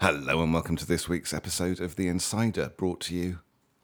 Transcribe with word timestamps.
Hello 0.00 0.44
and 0.44 0.54
welcome 0.54 0.76
to 0.76 0.86
this 0.86 1.08
week's 1.08 1.34
episode 1.34 1.80
of 1.80 1.96
The 1.96 2.06
Insider, 2.06 2.68
brought 2.76 3.00
to 3.00 3.16
you, 3.16 3.40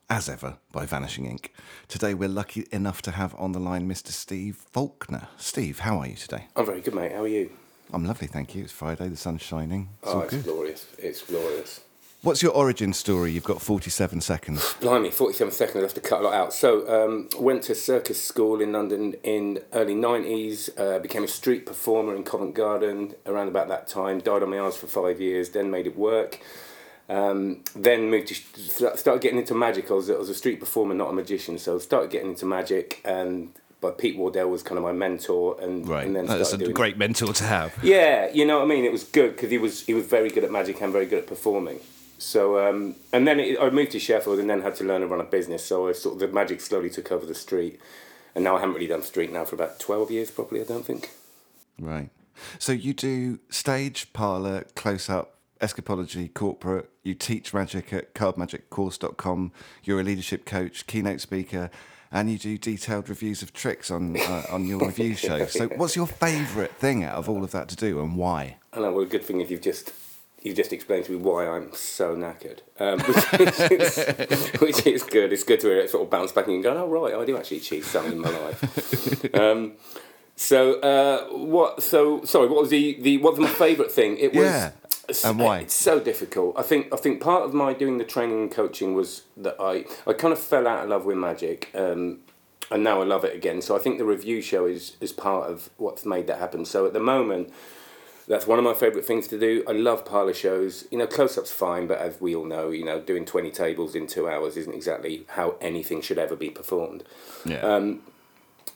as 0.08 0.28
ever, 0.28 0.58
by 0.70 0.86
Vanishing 0.86 1.26
Ink. 1.26 1.52
Today 1.88 2.14
we're 2.14 2.28
lucky 2.28 2.68
enough 2.70 3.02
to 3.02 3.10
have 3.10 3.34
on 3.34 3.50
the 3.50 3.58
line 3.58 3.88
Mr. 3.88 4.10
Steve 4.12 4.54
Faulkner. 4.54 5.26
Steve, 5.38 5.80
how 5.80 5.98
are 5.98 6.06
you 6.06 6.14
today? 6.14 6.46
I'm 6.54 6.66
very 6.66 6.82
good, 6.82 6.94
mate. 6.94 7.10
How 7.10 7.22
are 7.22 7.26
you? 7.28 7.50
I'm 7.92 8.04
lovely, 8.04 8.28
thank 8.28 8.54
you. 8.54 8.62
It's 8.62 8.72
Friday, 8.72 9.08
the 9.08 9.16
sun's 9.16 9.42
shining. 9.42 9.88
It's 10.04 10.12
oh, 10.12 10.14
all 10.14 10.22
it's 10.22 10.34
good. 10.34 10.44
glorious. 10.44 10.86
It's 10.98 11.22
glorious. 11.22 11.80
What's 12.24 12.42
your 12.42 12.52
origin 12.52 12.94
story? 12.94 13.32
You've 13.32 13.44
got 13.44 13.60
47 13.60 14.22
seconds. 14.22 14.74
Blimey, 14.80 15.10
47 15.10 15.52
seconds, 15.52 15.76
I 15.76 15.80
have 15.82 15.92
to 15.92 16.00
cut 16.00 16.20
a 16.22 16.24
lot 16.24 16.32
out. 16.32 16.54
So, 16.54 16.88
um, 16.88 17.28
went 17.38 17.64
to 17.64 17.74
circus 17.74 18.22
school 18.22 18.62
in 18.62 18.72
London 18.72 19.14
in 19.22 19.58
early 19.74 19.94
90s, 19.94 20.70
uh, 20.78 21.00
became 21.00 21.22
a 21.22 21.28
street 21.28 21.66
performer 21.66 22.16
in 22.16 22.22
Covent 22.24 22.54
Garden 22.54 23.14
around 23.26 23.48
about 23.48 23.68
that 23.68 23.88
time, 23.88 24.20
died 24.20 24.42
on 24.42 24.48
my 24.48 24.58
arse 24.58 24.74
for 24.74 24.86
five 24.86 25.20
years, 25.20 25.50
then 25.50 25.70
made 25.70 25.86
it 25.86 25.98
work. 25.98 26.40
Um, 27.10 27.62
then 27.76 28.08
moved 28.08 28.28
to 28.28 28.34
started 28.96 29.20
getting 29.20 29.38
into 29.38 29.52
magic. 29.54 29.90
I 29.90 29.94
was, 29.94 30.08
I 30.08 30.14
was 30.14 30.30
a 30.30 30.34
street 30.34 30.60
performer, 30.60 30.94
not 30.94 31.10
a 31.10 31.12
magician, 31.12 31.58
so 31.58 31.78
started 31.78 32.10
getting 32.10 32.30
into 32.30 32.46
magic 32.46 33.02
and 33.04 33.50
but 33.82 33.98
Pete 33.98 34.16
Wardell 34.16 34.48
was 34.48 34.62
kind 34.62 34.78
of 34.78 34.82
my 34.82 34.92
mentor, 34.92 35.58
and 35.60 35.86
Right. 35.86 36.06
and 36.06 36.16
then 36.16 36.24
That's 36.24 36.54
a 36.54 36.72
great 36.72 36.96
mentor 36.96 37.34
to 37.34 37.44
have. 37.44 37.74
Yeah, 37.82 38.30
you 38.32 38.46
know 38.46 38.60
what 38.60 38.64
I 38.64 38.68
mean. 38.68 38.86
It 38.86 38.92
was 38.92 39.04
good 39.04 39.36
because 39.36 39.50
he 39.50 39.58
was 39.58 39.84
he 39.84 39.92
was 39.92 40.06
very 40.06 40.30
good 40.30 40.42
at 40.42 40.50
magic 40.50 40.80
and 40.80 40.90
very 40.90 41.04
good 41.04 41.18
at 41.18 41.26
performing. 41.26 41.80
So 42.24 42.66
um, 42.66 42.96
and 43.12 43.28
then 43.28 43.38
it, 43.38 43.58
I 43.60 43.68
moved 43.70 43.92
to 43.92 44.00
Sheffield 44.00 44.38
and 44.38 44.48
then 44.48 44.62
had 44.62 44.74
to 44.76 44.84
learn 44.84 45.02
to 45.02 45.06
run 45.06 45.20
a 45.20 45.24
business. 45.24 45.64
So 45.64 45.88
I 45.88 45.92
sort 45.92 46.14
of 46.14 46.20
the 46.20 46.28
magic 46.34 46.60
slowly 46.60 46.88
took 46.88 47.12
over 47.12 47.26
the 47.26 47.34
street, 47.34 47.78
and 48.34 48.42
now 48.42 48.56
I 48.56 48.60
haven't 48.60 48.74
really 48.74 48.86
done 48.86 49.02
street 49.02 49.30
now 49.30 49.44
for 49.44 49.54
about 49.54 49.78
twelve 49.78 50.10
years, 50.10 50.30
probably. 50.30 50.60
I 50.60 50.64
don't 50.64 50.86
think. 50.86 51.10
Right. 51.78 52.08
So 52.58 52.72
you 52.72 52.94
do 52.94 53.40
stage, 53.50 54.12
parlour, 54.12 54.64
close 54.74 55.08
up, 55.08 55.36
escapology, 55.60 56.32
corporate. 56.32 56.90
You 57.02 57.14
teach 57.14 57.52
magic 57.52 57.92
at 57.92 58.14
cardmagiccourse.com. 58.14 59.52
You're 59.84 60.00
a 60.00 60.04
leadership 60.04 60.46
coach, 60.46 60.86
keynote 60.86 61.20
speaker, 61.20 61.70
and 62.10 62.30
you 62.30 62.38
do 62.38 62.56
detailed 62.56 63.10
reviews 63.10 63.42
of 63.42 63.52
tricks 63.52 63.90
on 63.90 64.18
uh, 64.18 64.46
on 64.50 64.66
your 64.66 64.78
review 64.78 65.14
show. 65.26 65.44
So 65.44 65.68
what's 65.68 65.94
your 65.94 66.06
favourite 66.06 66.72
thing 66.72 67.04
out 67.04 67.16
of 67.16 67.28
all 67.28 67.44
of 67.44 67.50
that 67.50 67.68
to 67.68 67.76
do 67.76 68.00
and 68.00 68.16
why? 68.16 68.56
I 68.72 68.80
know. 68.80 68.92
Well, 68.92 69.04
the 69.04 69.10
good 69.10 69.24
thing 69.24 69.42
if 69.42 69.50
you've 69.50 69.60
just 69.60 69.92
you've 70.44 70.56
just 70.56 70.72
explained 70.72 71.06
to 71.06 71.12
me 71.12 71.18
why 71.18 71.48
I'm 71.48 71.72
so 71.72 72.14
knackered, 72.14 72.60
um, 72.78 73.00
which, 73.00 73.70
is, 73.72 74.50
which 74.60 74.86
is 74.86 75.02
good. 75.02 75.32
It's 75.32 75.42
good 75.42 75.58
to 75.60 75.68
hear 75.68 75.78
it 75.78 75.90
sort 75.90 76.04
of 76.04 76.10
bounce 76.10 76.30
back 76.30 76.46
and 76.46 76.62
go, 76.62 76.76
oh 76.76 76.86
right, 76.86 77.14
I 77.14 77.24
do 77.24 77.36
actually 77.36 77.56
achieve 77.56 77.84
something 77.84 78.12
in 78.12 78.20
my 78.20 78.30
life. 78.30 79.34
um, 79.34 79.72
so 80.36 80.80
uh, 80.80 81.26
what? 81.36 81.82
So 81.82 82.24
sorry, 82.24 82.46
what 82.46 82.60
was 82.60 82.70
the 82.70 83.00
the 83.00 83.18
what 83.18 83.32
was 83.32 83.40
my 83.40 83.48
favourite 83.48 83.90
thing? 83.90 84.16
It 84.18 84.34
was. 84.34 84.44
Yeah. 84.44 84.70
And 85.22 85.38
why? 85.38 85.58
It's 85.58 85.74
so 85.74 86.00
difficult. 86.00 86.58
I 86.58 86.62
think 86.62 86.92
I 86.92 86.96
think 86.96 87.20
part 87.20 87.42
of 87.42 87.52
my 87.52 87.74
doing 87.74 87.98
the 87.98 88.04
training 88.04 88.40
and 88.40 88.50
coaching 88.50 88.94
was 88.94 89.22
that 89.36 89.56
I 89.60 89.84
I 90.06 90.14
kind 90.14 90.32
of 90.32 90.38
fell 90.38 90.66
out 90.66 90.84
of 90.84 90.90
love 90.90 91.04
with 91.04 91.16
magic. 91.16 91.70
Um, 91.74 92.20
and 92.70 92.82
now 92.82 93.02
I 93.02 93.04
love 93.04 93.24
it 93.24 93.36
again. 93.36 93.60
So 93.60 93.76
I 93.76 93.78
think 93.78 93.98
the 93.98 94.04
review 94.04 94.40
show 94.40 94.64
is 94.64 94.96
is 95.00 95.12
part 95.12 95.50
of 95.50 95.70
what's 95.76 96.06
made 96.06 96.26
that 96.26 96.38
happen. 96.38 96.64
So 96.64 96.86
at 96.86 96.94
the 96.94 97.00
moment, 97.00 97.52
that's 98.26 98.46
one 98.46 98.58
of 98.58 98.64
my 98.64 98.74
favourite 98.74 99.04
things 99.04 99.26
to 99.28 99.38
do. 99.38 99.64
I 99.68 99.72
love 99.72 100.04
parlour 100.04 100.34
shows. 100.34 100.86
You 100.90 100.98
know, 100.98 101.06
close 101.06 101.36
up's 101.36 101.52
fine, 101.52 101.86
but 101.86 101.98
as 101.98 102.20
we 102.20 102.34
all 102.34 102.46
know, 102.46 102.70
you 102.70 102.84
know, 102.84 103.00
doing 103.00 103.24
twenty 103.24 103.50
tables 103.50 103.94
in 103.94 104.06
two 104.06 104.28
hours 104.28 104.56
isn't 104.56 104.74
exactly 104.74 105.24
how 105.28 105.56
anything 105.60 106.00
should 106.00 106.18
ever 106.18 106.36
be 106.36 106.50
performed. 106.50 107.04
Yeah. 107.44 107.60
Um, 107.60 108.00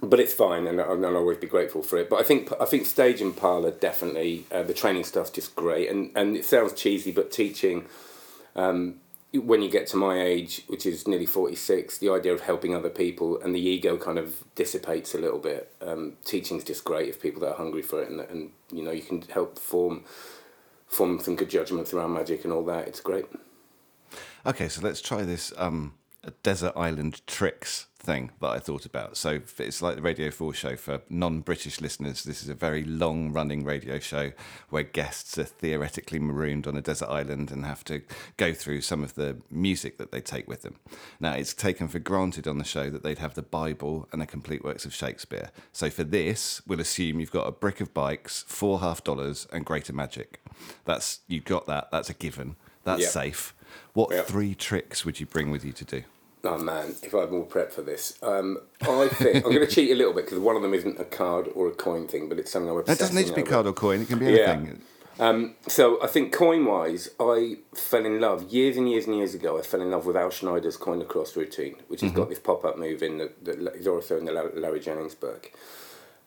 but 0.01 0.21
it's 0.21 0.33
fine, 0.33 0.67
and 0.67 0.81
I'll, 0.81 1.05
I'll 1.05 1.17
always 1.17 1.39
be 1.39 1.47
grateful 1.47 1.83
for 1.83 1.97
it. 1.99 2.09
But 2.09 2.21
I 2.21 2.23
think 2.23 2.53
I 2.61 2.67
think 2.67 2.87
stage 2.87 3.21
and 3.21 3.37
parlour 3.37 3.71
definitely 3.71 4.47
uh, 4.53 4.63
the 4.63 4.75
training 4.75 5.05
stuff's 5.05 5.31
just 5.31 5.57
great, 5.57 5.91
and 5.91 6.13
and 6.15 6.37
it 6.37 6.45
sounds 6.45 6.73
cheesy, 6.73 7.13
but 7.13 7.31
teaching. 7.31 7.87
Um, 8.55 8.97
when 9.33 9.61
you 9.61 9.71
get 9.71 9.87
to 9.89 9.97
my 9.97 10.21
age, 10.23 10.63
which 10.69 10.87
is 10.87 11.07
nearly 11.07 11.27
forty 11.27 11.55
six, 11.55 11.99
the 11.99 12.11
idea 12.11 12.33
of 12.33 12.41
helping 12.41 12.75
other 12.75 12.89
people 12.89 13.41
and 13.41 13.55
the 13.55 13.61
ego 13.61 13.97
kind 13.97 14.19
of 14.19 14.45
dissipates 14.55 15.15
a 15.15 15.19
little 15.19 15.39
bit. 15.39 15.73
Um, 15.83 16.15
teaching's 16.25 16.65
just 16.65 16.85
great 16.85 17.09
if 17.09 17.21
people 17.21 17.41
that 17.41 17.51
are 17.51 17.57
hungry 17.57 17.83
for 17.83 18.03
it, 18.03 18.11
and 18.11 18.21
and 18.21 18.51
you 18.73 18.83
know 18.83 18.91
you 18.91 19.03
can 19.03 19.23
help 19.23 19.59
form 19.59 20.05
form 20.87 21.21
some 21.21 21.37
good 21.37 21.51
judgments 21.51 21.93
around 21.93 22.15
magic 22.15 22.45
and 22.45 22.53
all 22.53 22.65
that. 22.65 22.89
It's 22.89 23.01
great. 23.01 23.27
Okay, 24.47 24.69
so 24.69 24.81
let's 24.81 25.03
try 25.03 25.23
this 25.23 25.53
um, 25.59 25.93
desert 26.43 26.73
island 26.75 27.21
tricks 27.27 27.88
thing 28.01 28.31
that 28.41 28.49
I 28.49 28.59
thought 28.59 28.87
about. 28.87 29.17
So 29.17 29.41
it's 29.59 29.83
like 29.83 29.97
the 29.97 30.03
Radio 30.03 30.31
4 30.31 30.55
show 30.55 30.77
for 30.77 31.01
non 31.11 31.41
British 31.41 31.81
listeners. 31.81 32.23
This 32.25 32.43
is 32.43 32.49
a 32.49 32.55
very 32.55 32.85
long 32.85 33.33
running 33.33 33.65
radio 33.65 33.99
show 33.99 34.33
where 34.71 34.85
guests 34.85 35.37
are 35.39 35.45
theoretically 35.45 36.19
marooned 36.19 36.67
on 36.67 36.77
a 36.77 36.81
desert 36.81 37.09
island 37.09 37.51
and 37.51 37.65
have 37.65 37.85
to 37.85 38.03
go 38.37 38.53
through 38.55 38.83
some 38.83 39.03
of 39.03 39.15
the 39.15 39.37
music 39.51 39.99
that 39.99 40.13
they 40.13 40.21
take 40.21 40.47
with 40.49 40.63
them. 40.63 40.77
Now, 41.19 41.33
it's 41.33 41.53
taken 41.55 41.89
for 41.89 41.99
granted 41.99 42.47
on 42.47 42.59
the 42.59 42.65
show 42.65 42.89
that 42.91 43.03
they'd 43.03 43.19
have 43.19 43.35
the 43.35 43.43
Bible 43.43 44.09
and 44.13 44.23
the 44.23 44.27
complete 44.27 44.63
works 44.65 44.85
of 44.85 44.95
Shakespeare. 44.95 45.51
So 45.73 45.91
for 45.91 46.05
this, 46.05 46.63
we'll 46.67 46.81
assume 46.81 47.21
you've 47.21 47.31
got 47.33 47.49
a 47.49 47.53
brick 47.53 47.81
of 47.81 47.93
bikes, 47.93 48.45
four 48.47 48.81
half 48.81 49.03
dollars, 49.03 49.47
and 49.53 49.65
greater 49.65 49.93
magic. 49.93 50.41
That's 50.85 51.21
you've 51.27 51.45
got 51.45 51.67
that. 51.67 51.91
That's 51.91 52.11
a 52.11 52.15
given. 52.15 52.57
That's 52.85 53.03
Yeah. 53.03 53.09
safe. 53.09 53.55
What 53.93 54.11
Yeah. 54.13 54.23
three 54.23 54.55
tricks 54.55 55.05
would 55.05 55.19
you 55.21 55.27
bring 55.27 55.51
with 55.51 55.65
you 55.65 55.73
to 55.73 55.85
do? 55.85 56.03
Oh 56.45 56.59
man, 56.59 56.95
if 57.03 57.15
I 57.15 57.21
had 57.21 57.33
more 57.33 57.45
prep 57.45 57.73
for 57.73 57.83
this, 57.83 58.17
um, 58.23 58.59
I 58.83 59.09
think 59.09 59.37
I'm 59.45 59.53
going 59.53 59.67
to 59.67 59.67
cheat 59.67 59.91
a 59.91 59.95
little 59.95 60.13
bit 60.13 60.25
because 60.27 60.39
one 60.39 60.55
of 60.57 60.63
them 60.63 60.73
isn't 60.73 61.01
a 61.01 61.05
card 61.05 61.49
or 61.55 61.67
a 61.69 61.73
coin 61.73 62.07
thing, 62.07 62.29
but 62.29 62.39
it's 62.39 62.51
something 62.53 62.71
I'm 62.71 62.79
It 62.79 62.87
doesn't 62.87 63.15
need 63.15 63.27
to 63.27 63.35
be 63.35 63.41
obsessing 63.41 63.47
card 63.47 63.67
or 63.67 63.73
coin. 63.73 64.03
It 64.03 64.09
can 64.09 64.19
be 64.19 64.27
Yeah. 64.27 64.53
anything. 64.53 64.83
Um, 65.21 65.57
so 65.67 66.01
I 66.01 66.07
think 66.07 66.33
coin 66.33 66.65
wise, 66.65 67.11
I 67.19 67.57
fell 67.75 68.07
in 68.07 68.21
love 68.21 68.53
years 68.53 68.77
and 68.77 68.89
years 68.89 69.07
and 69.07 69.17
years 69.17 69.35
ago. 69.35 69.59
I 69.59 69.63
fell 69.63 69.81
in 69.81 69.91
love 69.91 70.07
with 70.07 70.17
Al 70.17 70.31
Schneider's 70.31 70.77
coin 70.77 71.01
across 71.01 71.35
routine, 71.35 71.75
which 71.89 72.03
has 72.03 72.13
got 72.13 72.29
this 72.29 72.39
pop 72.39 72.65
up 72.65 72.79
move 72.79 73.03
in 73.03 73.19
that 73.19 73.45
that 73.45 73.75
is 73.75 73.89
also 73.89 74.17
in 74.17 74.27
the 74.27 74.33
Larry 74.33 74.79
Jennings 74.79 75.17
book. 75.17 75.51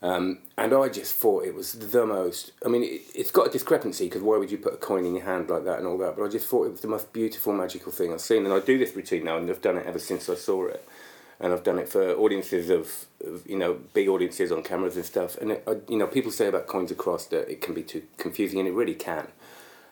Um, 0.03 0.39
and 0.57 0.73
I 0.73 0.89
just 0.89 1.15
thought 1.15 1.45
it 1.45 1.53
was 1.53 1.73
the 1.73 2.05
most. 2.05 2.51
I 2.65 2.69
mean, 2.69 2.83
it, 2.83 3.01
it's 3.13 3.29
got 3.29 3.47
a 3.47 3.51
discrepancy 3.51 4.05
because 4.05 4.21
why 4.21 4.37
would 4.37 4.49
you 4.49 4.57
put 4.57 4.73
a 4.73 4.77
coin 4.77 5.05
in 5.05 5.13
your 5.13 5.25
hand 5.25 5.49
like 5.49 5.63
that 5.65 5.77
and 5.77 5.87
all 5.87 5.97
that? 5.99 6.17
But 6.17 6.25
I 6.25 6.27
just 6.27 6.47
thought 6.47 6.65
it 6.65 6.71
was 6.71 6.81
the 6.81 6.87
most 6.87 7.13
beautiful, 7.13 7.53
magical 7.53 7.91
thing 7.91 8.11
I've 8.11 8.21
seen. 8.21 8.45
And 8.45 8.53
I 8.53 8.59
do 8.59 8.77
this 8.79 8.95
routine 8.95 9.25
now, 9.25 9.37
and 9.37 9.49
I've 9.49 9.61
done 9.61 9.77
it 9.77 9.85
ever 9.85 9.99
since 9.99 10.27
I 10.27 10.35
saw 10.35 10.67
it. 10.67 10.87
And 11.39 11.53
I've 11.53 11.63
done 11.63 11.79
it 11.79 11.89
for 11.89 12.13
audiences 12.13 12.69
of, 12.69 13.05
of 13.25 13.47
you 13.47 13.57
know, 13.57 13.79
big 13.93 14.07
audiences 14.07 14.51
on 14.51 14.61
cameras 14.61 14.95
and 14.95 15.05
stuff. 15.05 15.37
And, 15.37 15.51
it, 15.51 15.63
I, 15.67 15.77
you 15.87 15.97
know, 15.97 16.07
people 16.07 16.31
say 16.31 16.47
about 16.47 16.67
coins 16.67 16.91
across 16.91 17.25
that 17.27 17.49
it 17.49 17.61
can 17.61 17.73
be 17.73 17.83
too 17.83 18.03
confusing, 18.17 18.59
and 18.59 18.67
it 18.67 18.73
really 18.73 18.93
can. 18.95 19.27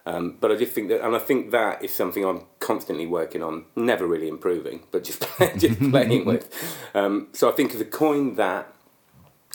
Um, 0.06 0.38
but 0.40 0.52
I 0.52 0.56
just 0.56 0.72
think 0.72 0.90
that, 0.90 1.06
and 1.06 1.16
I 1.16 1.19
think 1.19 1.52
that 1.52 1.84
is 1.84 1.94
something 1.94 2.25
I'm 2.25 2.44
constantly 2.59 3.06
working 3.06 3.44
on, 3.44 3.66
never 3.75 4.08
really 4.08 4.28
improving, 4.28 4.81
but 4.92 5.03
just 5.03 5.25
just 5.58 5.80
playing 5.80 6.25
with. 6.25 6.50
Um, 6.96 7.28
so 7.34 7.48
I 7.48 7.52
think 7.52 7.74
of 7.74 7.80
the 7.80 7.86
coin 7.86 8.34
that, 8.36 8.74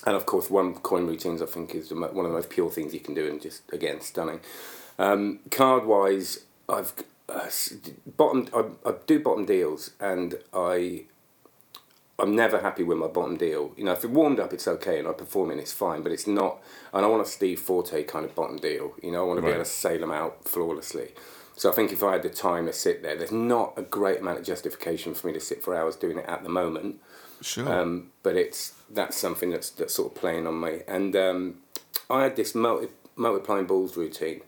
and 0.06 0.16
of 0.16 0.26
course, 0.26 0.50
one 0.50 0.74
coin 0.74 1.06
routines 1.06 1.40
I 1.42 1.46
think 1.46 1.74
is 1.74 1.92
one 1.92 2.02
of 2.04 2.14
the 2.14 2.22
most 2.28 2.50
pure 2.50 2.70
things 2.70 2.94
you 2.94 3.00
can 3.00 3.14
do, 3.14 3.28
and 3.28 3.40
just 3.40 3.62
again 3.72 4.00
stunning. 4.00 4.40
Um, 4.98 5.40
card 5.50 5.84
wise, 5.86 6.44
I've 6.68 6.92
uh. 7.28 7.48
I, 8.18 8.64
I 8.86 8.94
do 9.06 9.20
bottom 9.20 9.44
deals, 9.44 9.90
and 10.00 10.36
I. 10.52 11.04
I'm 12.16 12.36
never 12.36 12.60
happy 12.60 12.84
with 12.84 12.98
my 12.98 13.08
bottom 13.08 13.36
deal. 13.36 13.72
You 13.76 13.82
know, 13.84 13.92
if 13.92 14.04
it 14.04 14.10
warmed 14.10 14.38
up, 14.38 14.52
it's 14.52 14.68
okay, 14.68 15.00
and 15.00 15.08
I 15.08 15.12
perform 15.12 15.50
it, 15.50 15.58
it's 15.58 15.72
fine. 15.72 16.02
But 16.02 16.12
it's 16.12 16.28
not, 16.28 16.62
and 16.92 17.04
I 17.04 17.08
want 17.08 17.26
a 17.26 17.28
Steve 17.28 17.58
Forte 17.58 18.04
kind 18.04 18.24
of 18.24 18.36
bottom 18.36 18.56
deal. 18.56 18.94
You 19.02 19.10
know, 19.10 19.24
I 19.24 19.26
want 19.26 19.38
to 19.38 19.42
Right. 19.42 19.48
be 19.50 19.54
able 19.54 19.64
to 19.64 19.70
sail 19.70 19.98
them 20.00 20.12
out 20.12 20.46
flawlessly. 20.48 21.12
So 21.56 21.70
I 21.70 21.74
think 21.74 21.90
if 21.92 22.04
I 22.04 22.12
had 22.12 22.22
the 22.22 22.30
time 22.30 22.66
to 22.66 22.72
sit 22.72 23.02
there, 23.02 23.16
there's 23.16 23.32
not 23.32 23.74
a 23.76 23.82
great 23.82 24.20
amount 24.20 24.38
of 24.38 24.44
justification 24.44 25.12
for 25.14 25.26
me 25.26 25.32
to 25.32 25.40
sit 25.40 25.62
for 25.62 25.74
hours 25.74 25.96
doing 25.96 26.18
it 26.18 26.26
at 26.26 26.44
the 26.44 26.48
moment. 26.48 27.00
Sure. 27.44 27.70
Um, 27.70 28.10
but 28.22 28.36
it's 28.36 28.72
that's 28.90 29.16
something 29.18 29.50
that's 29.50 29.68
that's 29.70 29.94
sort 29.94 30.12
of 30.14 30.20
playing 30.20 30.46
on 30.46 30.60
me. 30.60 30.80
And 30.88 31.14
um, 31.14 31.56
I 32.08 32.22
had 32.22 32.36
this 32.36 32.54
multi, 32.54 32.88
multiplying 33.16 33.66
balls 33.66 33.96
routine 33.98 34.40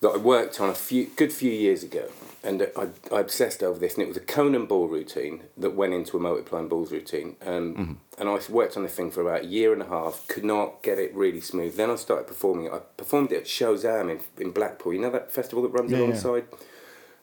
that 0.00 0.08
I 0.10 0.16
worked 0.16 0.60
on 0.60 0.68
a 0.68 0.74
few 0.74 1.06
good 1.16 1.32
few 1.32 1.50
years 1.52 1.84
ago, 1.84 2.08
and 2.42 2.68
I, 2.76 2.88
I 3.14 3.20
obsessed 3.20 3.62
over 3.62 3.78
this. 3.78 3.94
And 3.94 4.02
it 4.02 4.08
was 4.08 4.16
a 4.16 4.20
cone 4.20 4.54
and 4.56 4.66
ball 4.68 4.88
routine 4.88 5.44
that 5.56 5.74
went 5.74 5.94
into 5.94 6.16
a 6.16 6.20
multiplying 6.20 6.68
balls 6.68 6.90
routine. 6.90 7.36
Um, 7.46 8.00
And 8.18 8.28
I 8.28 8.40
worked 8.48 8.76
on 8.76 8.82
the 8.82 8.88
thing 8.88 9.10
for 9.12 9.20
about 9.20 9.42
a 9.42 9.46
year 9.46 9.72
and 9.72 9.80
a 9.82 9.86
half. 9.86 10.26
Could 10.26 10.44
not 10.44 10.82
get 10.82 10.98
it 10.98 11.14
really 11.14 11.40
smooth. 11.40 11.76
Then 11.76 11.90
I 11.90 11.96
started 11.96 12.26
performing 12.26 12.66
it. 12.66 12.72
I 12.72 12.80
performed 12.96 13.30
it 13.30 13.36
at 13.42 13.44
Showzam 13.44 14.10
in 14.10 14.20
in 14.44 14.50
Blackpool. 14.50 14.92
You 14.94 15.00
know 15.02 15.10
that 15.10 15.30
festival 15.32 15.62
that 15.62 15.68
runs 15.78 15.92
Yeah, 15.92 15.98
yeah. 15.98 16.04
alongside 16.06 16.44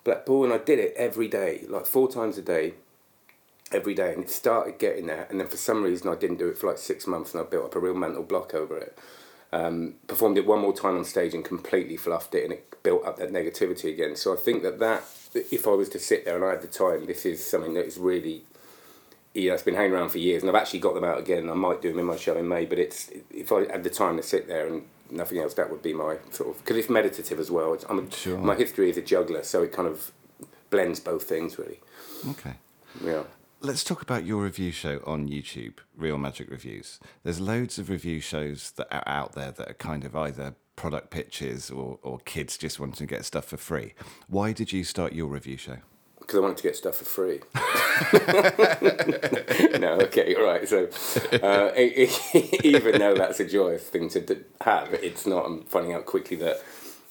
Blackpool, 0.05 0.45
and 0.45 0.53
I 0.53 0.57
did 0.57 0.79
it 0.79 0.93
every 0.95 1.27
day, 1.27 1.65
like 1.67 1.85
four 1.85 2.07
times 2.09 2.37
a 2.37 2.41
day 2.41 2.73
every 3.73 3.93
day 3.93 4.13
and 4.13 4.23
it 4.23 4.29
started 4.29 4.77
getting 4.79 5.07
there 5.07 5.27
and 5.29 5.39
then 5.39 5.47
for 5.47 5.57
some 5.57 5.83
reason 5.83 6.09
I 6.09 6.15
didn't 6.15 6.37
do 6.37 6.47
it 6.47 6.57
for 6.57 6.67
like 6.67 6.77
six 6.77 7.07
months 7.07 7.33
and 7.33 7.43
I 7.43 7.49
built 7.49 7.65
up 7.65 7.75
a 7.75 7.79
real 7.79 7.93
mental 7.93 8.23
block 8.23 8.53
over 8.53 8.77
it. 8.77 8.97
Um, 9.51 9.95
performed 10.07 10.37
it 10.37 10.47
one 10.47 10.59
more 10.59 10.73
time 10.73 10.97
on 10.97 11.05
stage 11.05 11.33
and 11.33 11.45
completely 11.45 11.95
fluffed 11.95 12.33
it 12.33 12.43
and 12.43 12.53
it 12.53 12.83
built 12.83 13.05
up 13.05 13.17
that 13.17 13.31
negativity 13.31 13.93
again. 13.93 14.15
So 14.15 14.33
I 14.33 14.37
think 14.37 14.63
that 14.63 14.79
that 14.79 15.03
if 15.33 15.67
I 15.67 15.71
was 15.71 15.89
to 15.89 15.99
sit 15.99 16.25
there 16.25 16.35
and 16.35 16.45
I 16.45 16.51
had 16.51 16.61
the 16.61 16.67
time, 16.67 17.05
this 17.05 17.25
is 17.25 17.45
something 17.45 17.73
that 17.75 17.85
is 17.85 17.97
really 17.97 18.43
you 19.35 19.49
know, 19.49 19.55
it's 19.55 19.63
been 19.63 19.73
hanging 19.73 19.93
around 19.93 20.09
for 20.09 20.19
years 20.19 20.43
and 20.43 20.49
I've 20.49 20.61
actually 20.61 20.79
got 20.79 20.93
them 20.93 21.03
out 21.03 21.19
again. 21.19 21.49
I 21.49 21.53
might 21.53 21.81
do 21.81 21.89
them 21.89 21.99
in 21.99 22.05
my 22.05 22.17
show 22.17 22.37
in 22.37 22.47
May, 22.47 22.65
but 22.65 22.77
it's 22.77 23.09
if 23.31 23.51
I 23.51 23.61
had 23.71 23.83
the 23.83 23.89
time 23.89 24.17
to 24.17 24.23
sit 24.23 24.47
there 24.47 24.67
and 24.67 24.83
nothing 25.13 25.39
else. 25.39 25.53
That 25.53 25.69
would 25.69 25.81
be 25.81 25.93
my 25.93 26.17
sort 26.31 26.49
of 26.49 26.57
because 26.59 26.77
it's 26.77 26.89
meditative 26.89 27.39
as 27.39 27.49
well. 27.49 27.73
It's, 27.73 27.85
I'm 27.89 27.99
a, 27.99 28.11
Sure. 28.11 28.37
My 28.37 28.55
history 28.55 28.89
is 28.89 28.97
a 28.97 29.01
juggler, 29.01 29.43
so 29.43 29.63
it 29.63 29.71
kind 29.71 29.87
of 29.87 30.11
blends 30.69 30.99
both 30.99 31.23
things 31.23 31.57
really. 31.57 31.79
Okay. 32.29 32.53
Yeah. 33.03 33.23
Let's 33.65 33.85
talk 33.85 34.01
about 34.01 34.25
your 34.25 34.43
review 34.43 34.73
show 34.73 35.01
on 35.07 35.29
YouTube, 35.29 35.75
Real 35.95 36.17
Magic 36.17 36.51
Reviews. 36.51 36.99
There's 37.23 37.39
loads 37.39 37.79
of 37.79 37.89
review 37.89 38.19
shows 38.19 38.71
that 38.71 38.93
are 38.93 39.07
out 39.07 39.35
there 39.35 39.53
that 39.53 39.69
are 39.69 39.75
kind 39.75 40.03
of 40.03 40.17
either 40.17 40.55
product 40.75 41.11
pitches 41.11 41.71
or, 41.71 41.97
or 42.03 42.19
kids 42.25 42.57
just 42.57 42.77
wanting 42.77 42.95
to 42.95 43.05
get 43.05 43.23
stuff 43.23 43.45
for 43.45 43.55
free. 43.55 43.93
Why 44.27 44.51
did 44.51 44.73
you 44.73 44.83
start 44.83 45.13
your 45.13 45.27
review 45.27 45.55
show? 45.55 45.77
because 46.19 46.37
I 46.37 46.41
wanted 46.41 46.57
to 46.57 46.63
get 46.63 46.75
stuff 46.75 46.97
for 46.97 47.05
free. 47.05 47.39
no, 49.79 49.93
okay, 50.01 50.35
all 50.35 50.43
right. 50.43 50.67
So, 50.67 50.89
uh, 51.41 51.71
even 52.63 52.99
though 52.99 53.15
that's 53.15 53.39
a 53.39 53.45
joyous 53.45 53.83
thing 53.83 54.09
to 54.09 54.43
have, 54.59 54.93
it's 54.93 55.25
not. 55.25 55.45
I'm 55.45 55.63
finding 55.63 55.93
out 55.93 56.05
quickly 56.05 56.35
that 56.37 56.61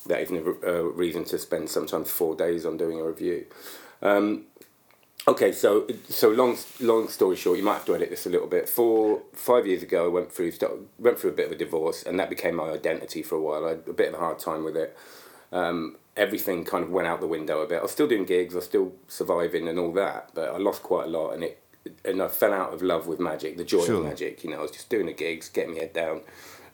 that 0.07 0.21
isn't 0.21 0.37
a 0.37 0.51
a 0.71 0.87
reason 0.91 1.25
to 1.25 1.39
spend 1.39 1.71
sometimes 1.71 2.11
four 2.11 2.37
days 2.37 2.67
on 2.67 2.77
doing 2.77 3.01
a 3.01 3.05
review. 3.05 3.47
Um, 4.03 4.49
okay, 5.29 5.53
so 5.53 5.87
so 6.09 6.29
long 6.31 6.57
long 6.81 7.09
story 7.09 7.37
short, 7.37 7.59
you 7.59 7.65
might 7.65 7.75
have 7.75 7.85
to 7.87 7.95
edit 7.95 8.11
this 8.11 8.27
a 8.27 8.31
little 8.31 8.47
bit. 8.47 8.69
Four 8.69 9.23
five 9.33 9.67
years 9.67 9.83
ago, 9.83 10.05
I 10.07 10.09
went 10.09 10.33
through 10.33 10.53
went 10.99 11.19
through 11.19 11.31
a 11.31 11.35
bit 11.35 11.47
of 11.47 11.53
a 11.53 11.57
divorce, 11.57 12.03
and 12.03 12.19
that 12.21 12.31
became 12.31 12.57
my 12.57 12.71
identity 12.71 13.23
for 13.23 13.37
a 13.37 13.41
while. 13.41 13.65
I 13.65 13.71
had 13.71 13.83
a 13.89 13.93
bit 13.93 14.09
of 14.09 14.15
a 14.15 14.19
hard 14.19 14.39
time 14.39 14.65
with 14.65 14.77
it. 14.77 14.97
Um, 15.53 15.97
everything 16.17 16.65
kind 16.65 16.85
of 16.85 16.91
went 16.91 17.07
out 17.09 17.21
the 17.21 17.27
window 17.27 17.61
a 17.63 17.67
bit. 17.67 17.79
I 17.79 17.83
was 17.83 17.91
still 17.93 18.09
doing 18.09 18.25
gigs, 18.25 18.55
I 18.55 18.59
was 18.59 18.65
still 18.65 18.93
surviving 19.09 19.69
and 19.69 19.79
all 19.79 19.93
that, 19.93 20.31
but 20.35 20.49
I 20.51 20.59
lost 20.59 20.83
quite 20.83 21.07
a 21.07 21.11
lot, 21.11 21.31
and 21.33 21.45
it 21.45 21.59
and 22.05 22.23
I 22.23 22.29
fell 22.29 22.53
out 22.53 22.73
of 22.73 22.81
love 22.83 23.07
with 23.07 23.19
magic, 23.19 23.57
the 23.57 23.65
joy 23.65 23.85
Sure. 23.85 23.97
of 23.97 24.05
magic. 24.05 24.45
You 24.45 24.51
know, 24.51 24.59
I 24.59 24.63
was 24.63 24.71
just 24.71 24.89
doing 24.89 25.07
the 25.07 25.13
gigs, 25.13 25.49
getting 25.49 25.75
my 25.75 25.81
head 25.81 25.93
down. 25.93 26.21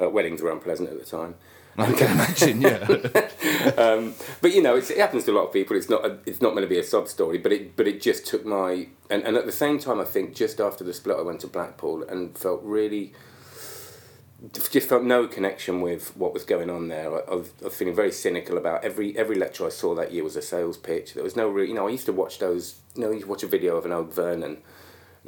Uh, 0.01 0.09
weddings 0.11 0.43
were 0.43 0.53
unpleasant 0.53 0.89
at 0.91 0.99
the 0.99 1.05
time. 1.07 1.35
I 1.83 1.93
can 1.93 2.11
imagine, 2.11 2.61
yeah. 2.61 2.87
Um, 3.77 4.15
but 4.41 4.53
you 4.55 4.63
know, 4.63 4.77
it 4.77 4.89
happens 4.97 5.25
to 5.25 5.33
a 5.33 5.37
lot 5.37 5.47
of 5.47 5.53
people. 5.53 5.77
It's 5.77 5.91
not 5.91 6.05
a, 6.05 6.19
it's 6.27 6.41
not 6.41 6.55
meant 6.55 6.65
to 6.65 6.69
be 6.69 6.79
a 6.79 6.85
sob 6.85 7.07
story, 7.07 7.39
but 7.39 7.53
it 7.53 7.77
but 7.77 7.87
it 7.87 8.01
just 8.01 8.27
took 8.27 8.45
my 8.45 8.89
and, 9.11 9.23
and 9.25 9.37
at 9.37 9.47
the 9.47 9.53
same 9.53 9.79
time, 9.79 10.01
I 10.01 10.05
think 10.05 10.35
just 10.35 10.61
after 10.61 10.85
the 10.85 10.93
split, 10.93 11.19
I 11.19 11.23
went 11.23 11.41
to 11.41 11.47
Blackpool 11.47 12.03
and 12.05 12.37
felt 12.37 12.63
really 12.63 13.13
just 14.53 14.89
felt 14.89 15.03
no 15.03 15.27
connection 15.27 15.81
with 15.81 16.17
what 16.17 16.33
was 16.33 16.45
going 16.45 16.71
on 16.71 16.89
there. 16.89 17.15
I, 17.15 17.43
I, 17.65 17.69
feeling 17.69 17.95
very 17.95 18.13
cynical 18.13 18.57
about 18.57 18.85
every 18.85 19.17
every 19.19 19.37
lecture 19.37 19.67
I 19.67 19.71
saw 19.71 19.95
that 19.97 20.13
year 20.13 20.25
was 20.25 20.37
a 20.37 20.43
sales 20.43 20.77
pitch. 20.77 21.15
There 21.15 21.25
was 21.25 21.37
no 21.37 21.49
real, 21.49 21.69
you 21.69 21.75
know, 21.75 21.87
I 21.87 21.91
used 21.91 22.07
to 22.07 22.13
watch 22.13 22.39
those. 22.39 22.77
You 22.95 23.03
know, 23.03 23.11
you 23.11 23.27
watch 23.27 23.43
a 23.43 23.49
video 23.49 23.77
of 23.77 23.85
an 23.85 23.93
old 23.93 24.15
Vernon 24.15 24.59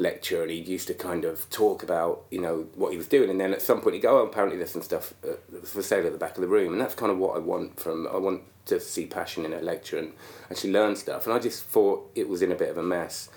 lecture 0.01 0.43
and 0.43 0.51
he 0.51 0.59
used 0.59 0.89
to 0.89 0.95
kind 0.95 1.25
of 1.25 1.49
talk 1.51 1.83
about 1.83 2.25
you 2.31 2.41
know 2.41 2.67
what 2.75 2.91
he 2.91 2.97
was 2.97 3.07
doing. 3.07 3.31
And 3.31 3.41
then 3.41 3.53
at 3.53 3.63
some 3.63 3.81
point 3.81 3.95
he'd 3.95 4.01
go 4.01 4.19
oh 4.19 4.27
apparently 4.27 4.57
there's 4.57 4.71
some 4.71 4.83
stuff 4.83 5.15
uh, 5.25 5.35
for 5.65 5.83
sale 5.83 6.07
at 6.07 6.13
the 6.13 6.19
back 6.19 6.37
of 6.37 6.41
the 6.41 6.49
room. 6.49 6.73
And 6.73 6.81
that's 6.81 6.95
kind 6.95 7.13
of 7.13 7.19
what 7.19 7.37
I 7.37 7.39
want 7.39 7.79
from 7.79 8.09
I 8.09 8.17
want 8.17 8.43
to 8.67 8.81
see 8.81 9.07
passion 9.07 9.45
in 9.45 9.53
a 9.53 9.61
lecture 9.61 9.99
and 9.99 10.13
actually 10.51 10.73
learn 10.73 10.97
stuff. 10.97 11.27
And 11.27 11.35
I 11.35 11.39
just 11.39 11.65
thought 11.65 12.11
it 12.15 12.29
was 12.29 12.43
in 12.43 12.53
a 12.53 12.55
bit 12.55 12.71
of 12.71 12.79
a 12.79 12.83
mess. 12.83 13.29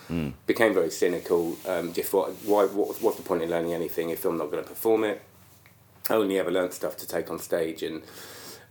Became 0.48 0.74
very 0.74 0.92
cynical 0.92 1.58
um, 1.68 1.94
just 1.94 2.10
thought 2.10 2.30
why 2.46 2.66
what, 2.66 3.02
what's 3.02 3.18
the 3.18 3.24
point 3.24 3.44
in 3.44 3.50
learning 3.50 3.74
anything 3.74 4.10
if 4.10 4.26
I'm 4.26 4.38
not 4.38 4.50
going 4.50 4.64
to 4.64 4.70
perform 4.70 5.04
it? 5.04 5.22
I 6.10 6.16
only 6.16 6.38
ever 6.40 6.52
learnt 6.52 6.74
stuff 6.74 6.98
to 6.98 7.08
take 7.08 7.30
on 7.30 7.40
stage. 7.40 7.84
And 7.84 8.04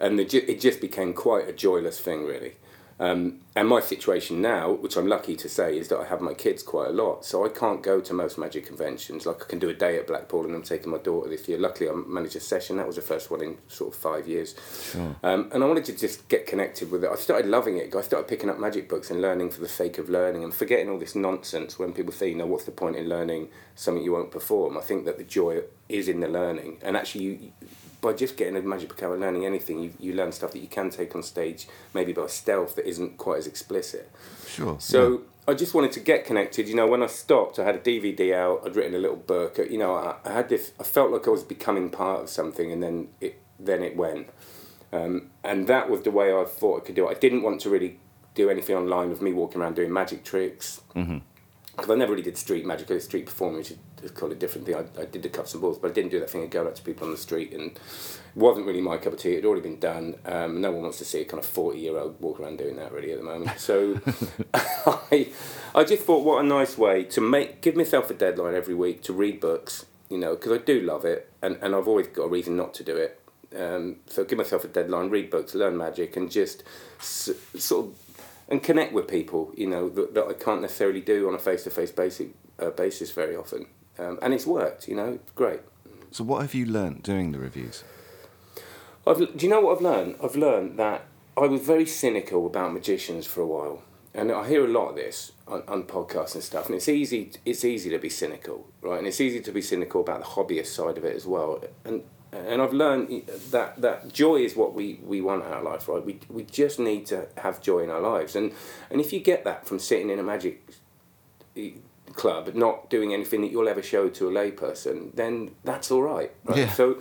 and 0.01 0.19
the, 0.19 0.25
it 0.51 0.61
just 0.61 0.81
became 0.81 1.13
quite 1.13 1.49
a 1.49 1.53
joyless 1.53 2.01
thing 2.01 2.25
really 2.25 2.55
um, 3.03 3.41
and 3.57 3.67
my 3.67 3.81
situation 3.81 4.41
now, 4.41 4.71
which 4.71 4.97
I'm 4.97 5.09
lucky 5.09 5.35
to 5.35 5.49
say, 5.49 5.77
is 5.77 5.89
that 5.89 5.99
I 5.99 6.05
have 6.05 6.21
my 6.21 6.35
kids 6.35 6.63
quite 6.63 6.87
a 6.87 6.93
lot. 6.93 7.25
So 7.25 7.45
I 7.45 7.49
can't 7.49 7.83
go 7.83 8.01
to 8.01 8.15
most 8.15 8.39
magic 8.39 8.65
conventions. 8.65 9.27
Like 9.27 9.43
I 9.43 9.47
can 9.47 9.59
do 9.59 9.69
a 9.69 9.75
day 9.75 9.99
at 9.99 10.07
Blackpool 10.07 10.45
and 10.45 10.55
I'm 10.55 10.63
taking 10.63 10.93
my 10.93 10.99
daughter 10.99 11.29
this 11.29 11.49
year. 11.49 11.59
Luckily, 11.59 11.91
I 11.91 11.95
managed 11.95 12.37
a 12.37 12.41
session. 12.41 12.77
That 12.77 12.87
was 12.87 12.95
the 12.95 13.03
first 13.03 13.29
one 13.29 13.43
in 13.43 13.59
sort 13.67 13.93
of 13.93 14.01
five 14.01 14.29
years. 14.29 14.55
Um, 15.25 15.51
and 15.53 15.65
I 15.65 15.67
wanted 15.67 15.85
to 15.87 15.99
just 15.99 16.29
get 16.29 16.47
connected 16.47 16.93
with 16.93 17.03
it. 17.03 17.11
I 17.11 17.17
started 17.17 17.47
loving 17.47 17.77
it. 17.77 17.93
I 17.93 18.03
started 18.03 18.29
picking 18.29 18.49
up 18.49 18.61
magic 18.61 18.89
books 18.89 19.11
and 19.11 19.21
learning 19.21 19.51
for 19.51 19.61
the 19.61 19.69
sake 19.69 19.99
of 19.99 20.09
learning 20.09 20.45
and 20.45 20.55
forgetting 20.55 20.89
all 20.89 20.99
this 21.01 21.17
nonsense 21.17 21.81
when 21.81 21.93
people 21.93 22.13
say, 22.13 22.29
you 22.29 22.37
know, 22.37 22.47
what's 22.47 22.67
the 22.67 22.71
point 22.71 22.95
in 22.95 23.09
learning 23.09 23.49
something 23.75 24.05
you 24.05 24.13
won't 24.13 24.31
perform? 24.31 24.79
I 24.79 24.81
think 24.81 25.07
that 25.07 25.19
the 25.19 25.25
joy 25.25 25.63
is 25.89 26.07
in 26.07 26.21
the 26.21 26.29
learning. 26.29 26.79
And 26.83 26.97
actually, 26.97 27.25
you, 27.25 27.53
by 28.03 28.13
just 28.13 28.37
getting 28.37 28.57
a 28.57 28.61
magic 28.61 28.91
book 28.91 29.01
and 29.01 29.21
learning 29.21 29.47
anything, 29.47 29.79
you, 29.79 29.95
you 29.99 30.13
learn 30.13 30.33
stuff 30.33 30.53
that 30.53 30.59
you 30.59 30.67
can 30.67 30.91
take 30.91 31.15
on 31.15 31.23
stage, 31.23 31.69
maybe 31.95 32.13
by 32.13 32.27
stealth, 32.27 32.75
that 32.75 32.87
isn't 32.87 33.17
quite 33.17 33.39
as 33.39 33.47
explicit. 33.47 34.11
Sure. 34.47 34.77
So 34.81 35.23
I 35.49 35.55
just 35.55 35.73
wanted 35.73 35.93
to 35.93 36.01
get 36.01 36.27
connected. 36.27 36.69
You 36.69 36.75
know, 36.75 36.87
when 36.87 37.03
I 37.03 37.07
stopped, 37.07 37.59
I 37.59 37.65
had 37.65 37.77
a 37.77 37.79
DVD 37.79 38.35
out. 38.35 38.63
I'd 38.67 38.77
written 38.77 38.95
a 38.95 38.99
little 38.99 39.17
book. 39.17 39.57
You 39.57 39.79
know, 39.79 39.95
I, 39.95 40.17
I 40.25 40.33
had 40.33 40.49
this. 40.49 40.73
I 40.79 40.83
felt 40.83 41.13
like 41.13 41.27
I 41.27 41.31
was 41.31 41.45
becoming 41.45 41.91
part 41.91 42.23
of 42.23 42.29
something, 42.29 42.71
and 42.71 42.83
then 42.83 43.09
it 43.21 43.41
then 43.59 43.83
it 43.83 43.97
went. 43.97 44.29
Um, 44.93 45.31
and 45.43 45.69
that 45.69 45.89
was 45.89 46.03
the 46.03 46.11
way 46.11 46.35
I 46.35 46.45
thought 46.45 46.83
I 46.83 46.87
could 46.87 46.97
do 46.97 47.09
it. 47.09 47.17
I 47.17 47.19
didn't 47.19 47.43
want 47.43 47.61
to 47.63 47.71
really 47.71 47.99
do 48.35 48.51
anything 48.51 48.77
online 48.77 49.11
with 49.11 49.23
me 49.23 49.33
walking 49.33 49.63
around 49.63 49.77
doing 49.77 49.93
magic 49.93 50.25
tricks. 50.25 50.81
Because 51.77 51.91
I 51.91 51.95
never 51.95 52.13
really 52.13 52.23
did 52.23 52.37
street 52.37 52.67
magic. 52.67 52.91
or 52.91 53.01
street 53.01 53.27
performing, 53.27 53.59
which 53.59 53.71
is 53.71 53.79
called 54.11 54.33
a 54.33 54.35
different 54.35 54.67
thing. 54.67 54.75
I, 54.75 55.01
I 55.01 55.05
did 55.05 55.23
the 55.23 55.29
cups 55.29 55.55
and 55.55 55.61
balls, 55.61 55.79
but 55.79 55.91
I 55.91 55.95
didn't 55.95 56.11
do 56.11 56.21
that 56.21 56.31
thing 56.31 56.43
of 56.43 56.51
going 56.51 56.67
out 56.67 56.77
to 56.77 56.83
people 56.83 57.07
on 57.07 57.13
the 57.13 57.19
street. 57.19 57.53
And 57.53 57.73
it 57.73 57.81
wasn't 58.35 58.67
really 58.67 58.81
my 58.81 58.97
cup 58.97 59.13
of 59.13 59.19
tea. 59.19 59.33
It 59.33 59.37
had 59.37 59.45
already 59.45 59.63
been 59.63 59.79
done. 59.79 60.17
Um, 60.27 60.61
no 60.61 60.71
one 60.73 60.83
wants 60.83 60.99
to 60.99 61.05
see 61.05 61.21
a 61.21 61.25
kind 61.25 61.43
of 61.43 61.47
40 61.47 61.79
year 61.79 61.99
old 61.99 62.21
walk 62.21 62.41
around 62.41 62.59
doing 62.59 62.77
that 62.77 62.93
really 62.93 63.13
at 63.13 63.19
the 63.19 63.25
moment. 63.25 63.59
So 63.59 64.01
I, 64.55 65.29
I 65.75 65.85
just 65.85 66.05
thought, 66.05 66.25
what 66.25 66.45
a 66.45 66.47
nice 66.47 66.77
way 66.77 67.05
to 67.05 67.21
make 67.21 67.61
give 67.61 67.77
myself 67.77 68.11
a 68.11 68.15
deadline 68.15 68.55
every 68.55 68.75
week 68.75 69.03
to 69.05 69.13
read 69.13 69.41
books, 69.41 69.87
you 70.11 70.19
know, 70.19 70.35
because 70.35 70.53
I 70.53 70.59
do 70.59 70.81
love 70.81 71.05
it, 71.05 71.31
and, 71.41 71.57
and 71.63 71.75
I've 71.75 71.89
always 71.89 72.09
got 72.09 72.25
a 72.25 72.29
reason 72.29 72.57
not 72.57 72.75
to 72.75 72.85
do 72.85 72.97
it. 72.97 73.19
Um, 73.57 73.97
so 74.07 74.25
give 74.25 74.39
myself 74.39 74.65
a 74.65 74.69
deadline, 74.69 75.11
read 75.11 75.31
books, 75.31 75.55
learn 75.55 75.77
magic, 75.77 76.17
and 76.17 76.31
just 76.31 76.63
s- 77.01 77.31
sort 77.57 77.87
of 77.87 77.95
and 78.49 78.63
connect 78.63 78.93
with 78.93 79.09
people, 79.09 79.53
you 79.57 79.67
know, 79.67 79.89
that, 79.89 80.15
that 80.15 80.27
I 80.27 80.35
can't 80.35 80.61
necessarily 80.61 81.01
do 81.01 81.29
on 81.29 81.35
a 81.35 81.39
face 81.39 81.65
to 81.65 81.71
face 81.71 81.91
basic 81.91 82.35
uh, 82.59 82.71
basis 82.71 83.11
very 83.11 83.35
often. 83.35 83.67
Um, 83.99 84.19
and 84.23 84.33
it's 84.33 84.47
worked, 84.47 84.89
you 84.89 84.97
know, 84.97 85.13
it's 85.15 85.33
great. 85.33 85.61
So, 86.11 86.25
what 86.25 86.43
have 86.43 86.55
you 86.55 86.67
learnt 86.67 87.03
doing 87.03 87.33
the 87.33 87.39
reviews? 87.39 87.85
I've, 89.07 89.19
do 89.19 89.47
you 89.47 89.49
know 89.49 89.61
what 89.61 89.77
I've 89.77 89.83
learned? 89.83 90.17
I've 90.23 90.37
learned 90.37 90.79
that 90.79 91.05
I 91.37 91.47
was 91.47 91.61
very 91.63 91.87
cynical 91.87 92.47
about 92.47 92.73
magicians 92.73 93.27
for 93.27 93.41
a 93.41 93.47
while, 93.47 93.83
and 94.15 94.31
I 94.31 94.47
hear 94.47 94.65
a 94.65 94.69
lot 94.69 94.91
of 94.91 94.97
this 94.97 95.33
on, 95.49 95.63
on 95.67 95.85
podcasts 95.85 96.35
and 96.35 96.45
stuff. 96.45 96.67
And 96.67 96.75
it's 96.75 96.89
easy, 96.89 97.33
it's 97.45 97.65
easy 97.65 97.91
to 97.91 97.99
be 97.99 98.09
cynical, 98.09 98.69
right? 98.81 98.99
And 98.99 99.07
it's 99.07 99.21
easy 99.21 99.41
to 99.41 99.53
be 99.53 99.63
cynical 99.63 100.03
about 100.03 100.21
the 100.21 100.27
hobbyist 100.27 100.67
side 100.67 100.99
of 100.99 101.05
it 101.05 101.17
as 101.17 101.27
well. 101.27 101.63
And 101.85 102.03
and 102.33 102.63
I've 102.63 102.73
learned 102.73 103.27
that 103.51 103.81
that 103.83 104.13
joy 104.13 104.37
is 104.37 104.57
what 104.57 104.73
we, 104.73 105.01
we 105.05 105.21
want 105.21 105.45
out 105.45 105.59
of 105.59 105.65
life, 105.65 105.87
right? 105.89 106.05
We 106.05 106.19
we 106.29 106.45
just 106.45 106.79
need 106.79 107.07
to 107.07 107.29
have 107.39 107.61
joy 107.61 107.81
in 107.81 107.91
our 107.91 108.01
lives, 108.01 108.37
and 108.37 108.53
and 108.91 109.01
if 109.01 109.13
you 109.13 109.21
get 109.21 109.45
that 109.45 109.67
from 109.67 109.79
sitting 109.79 110.11
in 110.11 110.19
a 110.19 110.23
magic 110.23 110.63
club, 112.15 112.55
not 112.55 112.91
doing 112.91 113.13
anything 113.13 113.41
that 113.43 113.51
you'll 113.51 113.69
ever 113.69 113.83
show 113.83 114.09
to 114.11 114.29
a 114.29 114.33
layperson, 114.33 115.15
then 115.15 115.53
that's 115.65 115.91
all 115.91 116.03
right. 116.03 116.31
right? 116.45 116.59
Yeah. 116.59 116.73
So, 116.73 116.95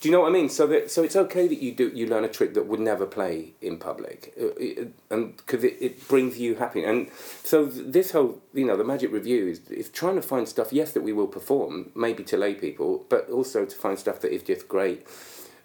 do 0.00 0.08
you 0.08 0.12
know 0.12 0.20
what 0.20 0.28
I 0.28 0.32
mean? 0.32 0.48
So 0.50 0.66
that 0.66 0.90
so 0.90 1.02
it's 1.02 1.16
okay 1.16 1.48
that 1.48 1.60
you 1.62 1.72
do 1.72 1.88
you 1.94 2.06
learn 2.06 2.24
a 2.24 2.28
trick 2.28 2.52
that 2.54 2.66
would 2.66 2.80
never 2.80 3.06
play 3.06 3.54
in 3.62 3.78
public, 3.78 4.34
uh, 4.40 4.48
it- 4.56 4.92
and 5.10 5.36
because 5.38 5.64
it, 5.64 5.76
it 5.80 6.08
brings 6.08 6.38
you 6.38 6.56
happiness. 6.56 6.88
And 6.90 7.10
so 7.42 7.64
this 7.64 8.10
whole 8.10 8.42
you 8.52 8.66
know 8.66 8.76
the 8.76 8.84
magic 8.84 9.10
review 9.12 9.48
is, 9.48 9.60
is 9.70 9.88
trying 9.88 10.16
to 10.16 10.22
find 10.22 10.46
stuff. 10.46 10.72
Yes, 10.72 10.92
that 10.92 11.02
we 11.02 11.12
will 11.14 11.26
perform 11.28 11.90
maybe 11.94 12.22
to 12.24 12.36
lay 12.36 12.54
people, 12.54 13.06
but 13.08 13.30
also 13.30 13.64
to 13.64 13.76
find 13.76 13.98
stuff 13.98 14.20
that 14.20 14.32
is 14.34 14.42
just 14.42 14.68
great 14.68 15.06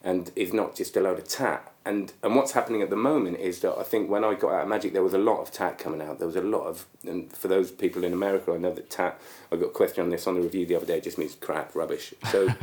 and 0.03 0.32
is 0.38 0.53
not 0.53 0.74
just 0.75 0.96
a 0.96 1.01
load 1.01 1.20
of 1.20 1.27
tat. 1.27 1.74
And 1.89 2.13
and 2.22 2.36
what's 2.36 2.51
happening 2.51 2.84
at 2.84 2.91
the 2.91 2.96
moment 2.96 3.39
is 3.39 3.62
that 3.62 3.75
I 3.75 3.81
think 3.81 4.12
when 4.12 4.24
I 4.24 4.36
got 4.36 4.53
out 4.53 4.62
of 4.63 4.67
magic, 4.67 4.93
there 4.93 5.01
was 5.01 5.15
a 5.15 5.17
lot 5.17 5.41
of 5.41 5.51
tat 5.51 5.79
coming 5.79 6.03
out. 6.03 6.19
There 6.19 6.27
was 6.27 6.36
a 6.36 6.41
lot 6.41 6.65
of, 6.67 6.86
and 7.03 7.36
for 7.36 7.48
those 7.48 7.72
people 7.72 8.03
in 8.03 8.13
America, 8.13 8.53
I 8.53 8.58
know 8.58 8.74
that 8.74 8.91
tat. 8.91 9.19
I 9.51 9.55
got 9.55 9.65
a 9.65 9.69
question 9.69 10.03
on 10.03 10.12
this 10.12 10.27
on 10.27 10.36
the 10.36 10.41
review 10.41 10.67
the 10.67 10.75
other 10.75 10.86
day. 10.86 10.98
It 10.98 11.03
just 11.03 11.17
means 11.17 11.34
crap, 11.36 11.75
rubbish. 11.75 12.13
So. 12.31 12.50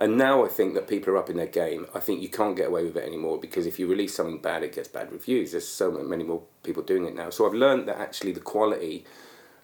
And 0.00 0.16
now 0.16 0.44
I 0.44 0.48
think 0.48 0.74
that 0.74 0.86
people 0.86 1.12
are 1.12 1.16
up 1.16 1.28
in 1.28 1.36
their 1.36 1.46
game. 1.46 1.88
I 1.92 1.98
think 1.98 2.22
you 2.22 2.28
can't 2.28 2.56
get 2.56 2.68
away 2.68 2.84
with 2.84 2.96
it 2.96 3.04
anymore 3.04 3.36
because 3.40 3.66
if 3.66 3.80
you 3.80 3.88
release 3.88 4.14
something 4.14 4.38
bad, 4.38 4.62
it 4.62 4.72
gets 4.72 4.86
bad 4.86 5.10
reviews. 5.10 5.50
There's 5.50 5.66
so 5.66 5.90
many 5.90 6.22
more 6.22 6.42
people 6.62 6.84
doing 6.84 7.04
it 7.04 7.16
now. 7.16 7.30
So 7.30 7.44
I've 7.48 7.52
learned 7.52 7.88
that 7.88 7.98
actually 7.98 8.30
the 8.30 8.38
quality 8.38 9.04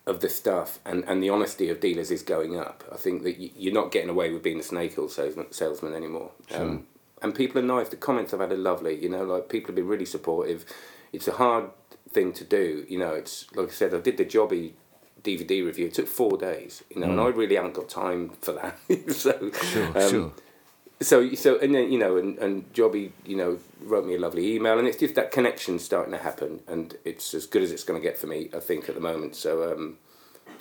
of 0.06 0.18
the 0.18 0.28
stuff 0.28 0.80
and, 0.84 1.04
and 1.06 1.22
the 1.22 1.30
honesty 1.30 1.70
of 1.70 1.78
dealers 1.78 2.10
is 2.10 2.24
going 2.24 2.58
up. 2.58 2.82
I 2.92 2.96
think 2.96 3.22
that 3.22 3.38
you're 3.38 3.72
not 3.72 3.92
getting 3.92 4.10
away 4.10 4.32
with 4.32 4.42
being 4.42 4.58
a 4.58 4.64
snake 4.64 4.98
oil 4.98 5.08
salesman, 5.08 5.52
salesman 5.52 5.94
anymore. 5.94 6.32
Um, 6.52 6.88
and 7.22 7.34
people 7.34 7.58
are 7.60 7.64
nice. 7.64 7.88
The 7.88 7.96
comments 7.96 8.32
I've 8.34 8.40
had 8.40 8.52
are 8.52 8.56
lovely. 8.56 9.00
You 9.02 9.08
know, 9.08 9.24
like 9.24 9.48
people 9.48 9.68
have 9.68 9.76
been 9.76 9.88
really 9.88 10.04
supportive. 10.06 10.64
It's 11.12 11.28
a 11.28 11.32
hard 11.32 11.70
thing 12.10 12.32
to 12.34 12.44
do. 12.44 12.84
You 12.88 12.98
know, 12.98 13.12
it's 13.14 13.46
like 13.54 13.68
I 13.68 13.72
said, 13.72 13.94
I 13.94 14.00
did 14.00 14.16
the 14.16 14.24
jobby 14.24 14.72
DVD 15.22 15.64
review. 15.64 15.86
It 15.86 15.94
took 15.94 16.08
four 16.08 16.36
days. 16.36 16.82
You 16.94 17.00
know, 17.00 17.10
and 17.10 17.20
I 17.20 17.28
really 17.28 17.56
haven't 17.56 17.74
got 17.74 17.88
time 17.88 18.30
for 18.40 18.52
that. 18.52 18.78
so 19.12 19.50
Sure, 19.52 19.98
um, 19.98 20.10
sure. 20.10 20.32
so 21.00 21.34
so 21.34 21.58
and 21.58 21.74
then 21.74 21.90
you 21.90 21.98
know 21.98 22.16
and 22.16 22.38
and 22.38 22.72
Jobby 22.72 23.10
you 23.26 23.36
know 23.36 23.58
wrote 23.82 24.06
me 24.06 24.14
a 24.14 24.18
lovely 24.18 24.54
email 24.54 24.78
and 24.78 24.86
it's 24.86 24.96
just 24.98 25.14
that 25.16 25.30
connection 25.32 25.78
starting 25.78 26.12
to 26.12 26.18
happen 26.18 26.60
and 26.68 26.96
it's 27.04 27.34
as 27.34 27.46
good 27.46 27.62
as 27.62 27.72
it's 27.72 27.84
going 27.84 28.00
to 28.00 28.06
get 28.06 28.16
for 28.16 28.26
me 28.26 28.48
I 28.54 28.60
think 28.60 28.88
at 28.88 28.94
the 28.94 29.00
moment 29.00 29.34
so 29.34 29.72
um 29.72 29.98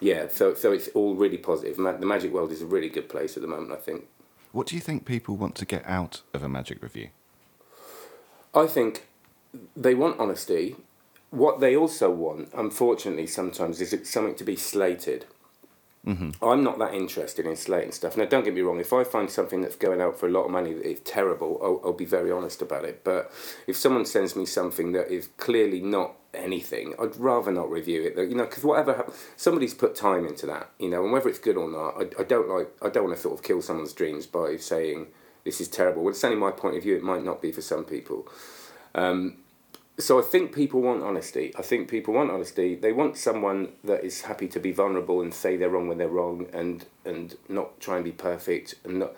yeah 0.01 0.27
so 0.27 0.53
so 0.55 0.71
it's 0.71 0.87
all 0.89 1.13
really 1.15 1.37
positive 1.37 1.77
Ma- 1.77 1.93
the 1.93 2.05
magic 2.07 2.33
world 2.33 2.51
is 2.51 2.61
a 2.61 2.65
really 2.65 2.89
good 2.89 3.07
place 3.09 3.37
at 3.37 3.41
the 3.43 3.47
moment 3.47 3.71
I 3.71 3.75
think 3.75 4.05
What 4.53 4.67
do 4.67 4.75
you 4.75 4.81
think 4.81 5.05
people 5.05 5.35
want 5.35 5.55
to 5.55 5.65
get 5.65 5.83
out 5.87 6.21
of 6.31 6.43
a 6.43 6.47
magic 6.47 6.83
review? 6.83 7.09
I 8.53 8.67
think 8.67 9.07
they 9.75 9.95
want 9.95 10.19
honesty. 10.19 10.75
What 11.31 11.59
they 11.59 11.75
also 11.75 12.11
want, 12.11 12.49
unfortunately, 12.53 13.25
sometimes 13.25 13.81
is 13.81 14.07
something 14.07 14.35
to 14.35 14.43
be 14.43 14.55
slated. 14.55 15.25
Mm-hmm. 16.05 16.43
I'm 16.43 16.63
not 16.63 16.79
that 16.79 16.93
interested 16.93 17.45
in 17.45 17.55
slating 17.55 17.93
stuff. 17.93 18.17
Now, 18.17 18.25
don't 18.25 18.43
get 18.43 18.53
me 18.53 18.61
wrong. 18.61 18.79
If 18.79 18.91
I 18.91 19.05
find 19.05 19.29
something 19.29 19.61
that's 19.61 19.77
going 19.77 20.01
out 20.01 20.19
for 20.19 20.27
a 20.27 20.31
lot 20.31 20.43
of 20.43 20.51
money 20.51 20.73
that 20.73 20.85
is 20.85 20.99
terrible, 21.01 21.59
I'll, 21.63 21.81
I'll 21.85 21.93
be 21.93 22.05
very 22.05 22.29
honest 22.29 22.61
about 22.61 22.83
it. 22.83 23.05
But 23.05 23.31
if 23.67 23.77
someone 23.77 24.05
sends 24.05 24.35
me 24.35 24.45
something 24.45 24.91
that 24.91 25.09
is 25.09 25.29
clearly 25.37 25.79
not 25.79 26.15
anything, 26.33 26.93
I'd 26.99 27.15
rather 27.15 27.53
not 27.53 27.71
review 27.71 28.03
it. 28.03 28.17
You 28.17 28.35
know, 28.35 28.43
because 28.43 28.65
whatever 28.65 29.09
somebody's 29.37 29.73
put 29.73 29.95
time 29.95 30.25
into 30.25 30.45
that. 30.47 30.71
You 30.77 30.89
know, 30.89 31.03
and 31.03 31.13
whether 31.13 31.29
it's 31.29 31.39
good 31.39 31.55
or 31.55 31.69
not, 31.69 31.95
I, 31.95 32.21
I 32.21 32.25
don't 32.25 32.49
like. 32.49 32.69
I 32.81 32.89
don't 32.89 33.05
want 33.05 33.15
to 33.15 33.21
sort 33.21 33.39
of 33.39 33.43
kill 33.43 33.61
someone's 33.61 33.93
dreams 33.93 34.25
by 34.25 34.57
saying 34.57 35.07
this 35.45 35.61
is 35.61 35.69
terrible. 35.69 36.03
Well, 36.03 36.11
it's 36.11 36.23
only 36.23 36.37
my 36.37 36.51
point 36.51 36.75
of 36.75 36.83
view. 36.83 36.97
It 36.97 37.03
might 37.03 37.23
not 37.23 37.41
be 37.41 37.53
for 37.53 37.61
some 37.61 37.85
people. 37.85 38.27
Um, 38.93 39.37
so 39.99 40.19
I 40.19 40.23
think 40.23 40.53
people 40.53 40.81
want 40.81 41.03
honesty. 41.03 41.53
I 41.57 41.61
think 41.61 41.87
people 41.87 42.15
want 42.15 42.31
honesty. 42.31 42.75
They 42.75 42.91
want 42.91 43.17
someone 43.17 43.73
that 43.83 44.03
is 44.03 44.21
happy 44.21 44.47
to 44.47 44.59
be 44.59 44.71
vulnerable 44.71 45.21
and 45.21 45.33
say 45.33 45.55
they're 45.55 45.69
wrong 45.69 45.87
when 45.87 45.99
they're 45.99 46.07
wrong, 46.07 46.47
and 46.51 46.85
and 47.05 47.35
not 47.47 47.79
try 47.79 47.95
and 47.95 48.03
be 48.03 48.11
perfect. 48.11 48.75
And 48.83 48.99
not, 48.99 49.13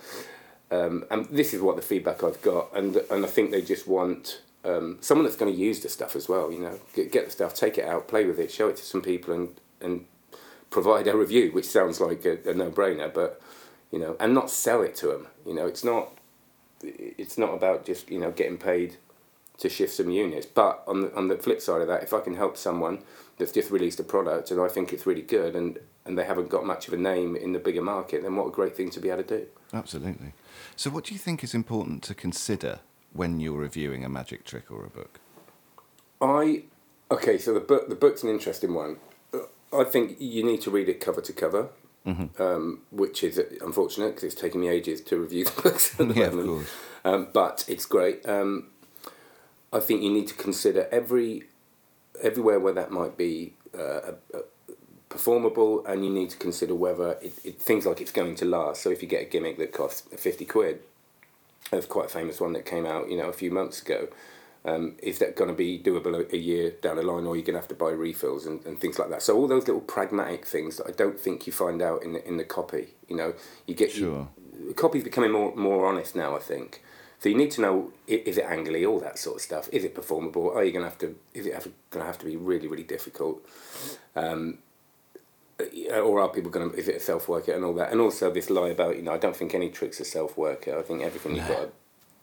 um, 0.71 1.05
and 1.09 1.25
this 1.27 1.53
is 1.53 1.61
what 1.61 1.77
the 1.77 1.81
feedback 1.81 2.23
I've 2.23 2.41
got. 2.41 2.75
And 2.75 2.97
and 3.09 3.23
I 3.23 3.27
think 3.27 3.51
they 3.51 3.61
just 3.61 3.87
want 3.87 4.41
um, 4.65 4.97
someone 4.99 5.25
that's 5.25 5.37
going 5.37 5.53
to 5.53 5.57
use 5.57 5.79
the 5.79 5.89
stuff 5.89 6.15
as 6.15 6.27
well. 6.27 6.51
You 6.51 6.59
know, 6.59 6.79
get, 6.93 7.11
get 7.11 7.25
the 7.25 7.31
stuff, 7.31 7.53
take 7.53 7.77
it 7.77 7.85
out, 7.85 8.09
play 8.09 8.25
with 8.25 8.39
it, 8.39 8.51
show 8.51 8.67
it 8.67 8.75
to 8.77 8.83
some 8.83 9.01
people, 9.01 9.33
and 9.33 9.59
and 9.79 10.05
provide 10.69 11.07
a 11.07 11.15
review, 11.15 11.51
which 11.51 11.65
sounds 11.65 12.01
like 12.01 12.25
a, 12.25 12.37
a 12.49 12.53
no 12.53 12.69
brainer, 12.69 13.13
but 13.13 13.41
you 13.91 13.99
know, 13.99 14.17
and 14.19 14.33
not 14.33 14.49
sell 14.49 14.81
it 14.81 14.93
to 14.97 15.07
them. 15.07 15.27
You 15.45 15.53
know, 15.53 15.67
it's 15.67 15.85
not 15.85 16.17
it's 16.81 17.37
not 17.37 17.53
about 17.53 17.85
just 17.85 18.09
you 18.09 18.19
know 18.19 18.31
getting 18.31 18.57
paid 18.57 18.97
to 19.57 19.69
shift 19.69 19.93
some 19.93 20.09
units. 20.09 20.45
But 20.45 20.83
on 20.87 21.01
the, 21.01 21.15
on 21.15 21.27
the 21.27 21.37
flip 21.37 21.61
side 21.61 21.81
of 21.81 21.87
that, 21.87 22.03
if 22.03 22.13
I 22.13 22.19
can 22.19 22.35
help 22.35 22.57
someone 22.57 22.99
that's 23.37 23.51
just 23.51 23.71
released 23.71 23.99
a 23.99 24.03
product 24.03 24.51
and 24.51 24.61
I 24.61 24.67
think 24.67 24.93
it's 24.93 25.05
really 25.05 25.21
good 25.21 25.55
and, 25.55 25.79
and 26.05 26.17
they 26.17 26.25
haven't 26.25 26.49
got 26.49 26.65
much 26.65 26.87
of 26.87 26.93
a 26.93 26.97
name 26.97 27.35
in 27.35 27.53
the 27.53 27.59
bigger 27.59 27.81
market, 27.81 28.23
then 28.23 28.35
what 28.35 28.47
a 28.47 28.51
great 28.51 28.75
thing 28.75 28.89
to 28.91 28.99
be 28.99 29.09
able 29.09 29.23
to 29.23 29.39
do. 29.39 29.47
Absolutely. 29.73 30.33
So, 30.75 30.89
what 30.89 31.05
do 31.05 31.13
you 31.13 31.19
think 31.19 31.43
is 31.43 31.53
important 31.53 32.03
to 32.03 32.15
consider 32.15 32.79
when 33.13 33.39
you're 33.39 33.57
reviewing 33.57 34.03
a 34.03 34.09
magic 34.09 34.45
trick 34.45 34.69
or 34.71 34.85
a 34.85 34.89
book? 34.89 35.19
I 36.21 36.63
okay, 37.11 37.37
so 37.37 37.53
the 37.53 37.59
book 37.59 37.89
the 37.89 37.95
book's 37.95 38.23
an 38.23 38.29
interesting 38.29 38.73
one. 38.73 38.97
I 39.73 39.83
think 39.83 40.17
you 40.19 40.43
need 40.43 40.61
to 40.61 40.71
read 40.71 40.87
it 40.87 41.01
cover 41.01 41.21
to 41.21 41.33
cover. 41.33 41.69
Mm-hmm. 42.05 42.39
Um, 42.39 42.81
which 42.91 43.23
is 43.23 43.41
unfortunate 43.61 44.09
because 44.09 44.25
it's 44.25 44.39
taken 44.39 44.61
me 44.61 44.67
ages 44.67 45.01
to 45.01 45.17
review 45.17 45.45
the 45.45 45.61
books 45.63 45.99
at 45.99 46.07
the 46.07 46.13
yeah, 46.19 46.29
moment. 46.29 46.67
Um, 47.03 47.29
but 47.33 47.65
it's 47.67 47.87
great. 47.87 48.23
Um, 48.29 48.67
I 49.73 49.79
think 49.79 50.01
you 50.01 50.11
need 50.11 50.27
to 50.27 50.33
consider 50.35 50.87
every 50.91 51.43
everywhere 52.21 52.59
where 52.59 52.73
that 52.73 52.91
might 52.91 53.17
be 53.17 53.53
uh, 53.77 54.13
performable, 55.09 55.85
and 55.85 56.03
you 56.03 56.11
need 56.11 56.29
to 56.29 56.37
consider 56.37 56.75
whether 56.75 57.11
it, 57.21 57.33
it 57.43 57.61
things 57.61 57.85
like 57.85 58.01
it's 58.01 58.11
going 58.11 58.35
to 58.35 58.45
last. 58.45 58.81
So 58.81 58.89
if 58.89 59.01
you 59.01 59.07
get 59.07 59.21
a 59.21 59.25
gimmick 59.25 59.57
that 59.57 59.73
costs 59.73 60.01
fifty 60.17 60.45
quid, 60.45 60.79
that's 61.71 61.85
quite 61.85 62.07
a 62.07 62.09
famous 62.09 62.39
one 62.39 62.53
that 62.53 62.65
came 62.65 62.85
out 62.85 63.09
you 63.09 63.17
know 63.17 63.29
a 63.29 63.33
few 63.33 63.51
months 63.51 63.81
ago. 63.81 64.07
Um, 64.65 64.95
is 65.03 65.19
that 65.19 65.35
going 65.35 65.51
to 65.51 65.55
be 65.55 65.77
doable 65.77 66.15
a, 66.15 66.35
a, 66.35 66.39
year 66.39 66.71
down 66.71 66.95
the 66.95 67.03
line, 67.03 67.27
or 67.27 67.33
are 67.33 67.35
you 67.35 67.43
going 67.43 67.53
to 67.53 67.59
have 67.59 67.67
to 67.67 67.75
buy 67.75 67.91
refills 67.91 68.47
and, 68.47 68.65
and 68.65 68.81
things 68.81 68.97
like 68.97 69.11
that? 69.11 69.21
So 69.21 69.37
all 69.37 69.47
those 69.47 69.67
little 69.67 69.79
pragmatic 69.79 70.43
things 70.43 70.77
that 70.77 70.87
I 70.87 70.91
don't 70.91 71.19
think 71.19 71.45
you 71.45 71.53
find 71.53 71.83
out 71.83 72.01
in 72.01 72.13
the, 72.13 72.27
in 72.27 72.37
the 72.37 72.43
copy. 72.43 72.95
You 73.07 73.15
know, 73.15 73.35
you 73.67 73.75
get 73.75 73.91
sure. 73.91 74.27
You, 74.59 74.73
copy's 74.73 75.03
becoming 75.03 75.31
more 75.31 75.55
more 75.55 75.85
honest 75.85 76.15
now. 76.15 76.35
I 76.35 76.39
think 76.39 76.81
so 77.19 77.29
you 77.29 77.35
need 77.35 77.51
to 77.51 77.61
know 77.61 77.91
is 78.07 78.37
it 78.37 78.45
angly, 78.45 78.87
all 78.87 78.99
that 78.99 79.17
sort 79.17 79.37
of 79.37 79.41
stuff. 79.41 79.69
Is 79.71 79.83
it 79.83 79.95
performable? 79.95 80.51
Are 80.51 80.63
you 80.63 80.71
going 80.71 80.83
to 80.83 80.89
have 80.89 80.99
to? 80.99 81.15
Is 81.33 81.45
it 81.45 81.53
going 81.89 82.03
to 82.03 82.05
have 82.05 82.19
to 82.19 82.25
be 82.25 82.35
really 82.35 82.67
really 82.67 82.83
difficult? 82.83 83.45
Um, 84.15 84.59
or 85.59 86.19
are 86.19 86.29
people 86.29 86.51
going 86.51 86.69
to? 86.69 86.77
Is 86.77 86.87
it 86.87 86.97
a 86.97 86.99
self 86.99 87.27
worker 87.27 87.53
and 87.53 87.63
all 87.63 87.73
that? 87.75 87.91
And 87.91 88.01
also 88.01 88.31
this 88.31 88.49
lie 88.49 88.69
about 88.69 88.97
you 88.97 89.01
know 89.01 89.13
I 89.13 89.17
don't 89.17 89.35
think 89.35 89.55
any 89.55 89.69
tricks 89.69 90.01
are 90.01 90.05
self 90.05 90.37
worker. 90.37 90.77
I 90.77 90.81
think 90.81 91.01
everything 91.01 91.35
you've 91.35 91.47
got 91.47 91.61
to, 91.61 91.69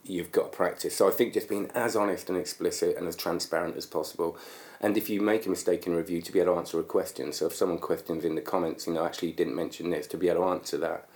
you've 0.05 0.31
got 0.31 0.51
to 0.51 0.55
practice. 0.55 0.95
So 0.95 1.07
I 1.07 1.11
think 1.11 1.33
just 1.33 1.49
being 1.49 1.69
as 1.73 1.95
honest 1.95 2.29
and 2.29 2.37
explicit 2.37 2.95
and 2.97 3.07
as 3.07 3.15
transparent 3.15 3.75
as 3.75 3.85
possible. 3.85 4.37
And 4.79 4.97
if 4.97 5.09
you 5.09 5.21
make 5.21 5.45
a 5.45 5.49
mistake 5.49 5.87
in 5.87 5.95
review, 5.95 6.21
to 6.21 6.31
be 6.31 6.41
able 6.41 6.55
to 6.55 6.59
answer 6.59 6.77
a 6.77 6.83
question. 6.83 7.31
So 7.31 7.45
if 7.45 7.55
someone 7.55 7.79
questions 7.79 8.25
in 8.25 8.35
the 8.35 8.41
comments, 8.41 8.85
you 8.85 8.93
know, 8.93 9.05
actually 9.05 9.29
you 9.29 9.33
didn't 9.33 9.55
mention 9.55 9.89
this, 9.89 10.07
to 10.07 10.17
be 10.17 10.27
able 10.27 10.41
to 10.41 10.49
answer 10.49 10.77
that 10.79 11.07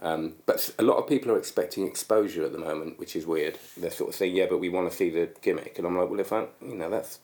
um, 0.00 0.34
but 0.44 0.74
a 0.78 0.82
lot 0.82 0.98
of 0.98 1.08
people 1.08 1.32
are 1.32 1.38
expecting 1.38 1.86
exposure 1.86 2.44
at 2.44 2.52
the 2.52 2.58
moment, 2.58 2.98
which 2.98 3.16
is 3.16 3.26
weird. 3.26 3.58
They're 3.76 3.90
sort 3.90 4.10
of 4.10 4.14
saying, 4.14 4.36
"Yeah, 4.36 4.46
but 4.48 4.58
we 4.58 4.68
want 4.68 4.90
to 4.90 4.96
see 4.96 5.08
the 5.08 5.30
gimmick," 5.40 5.78
and 5.78 5.86
I'm 5.86 5.96
like, 5.96 6.10
"Well, 6.10 6.20
if 6.20 6.32
I, 6.32 6.46
you 6.60 6.74
know, 6.74 6.90
that's 6.90 7.20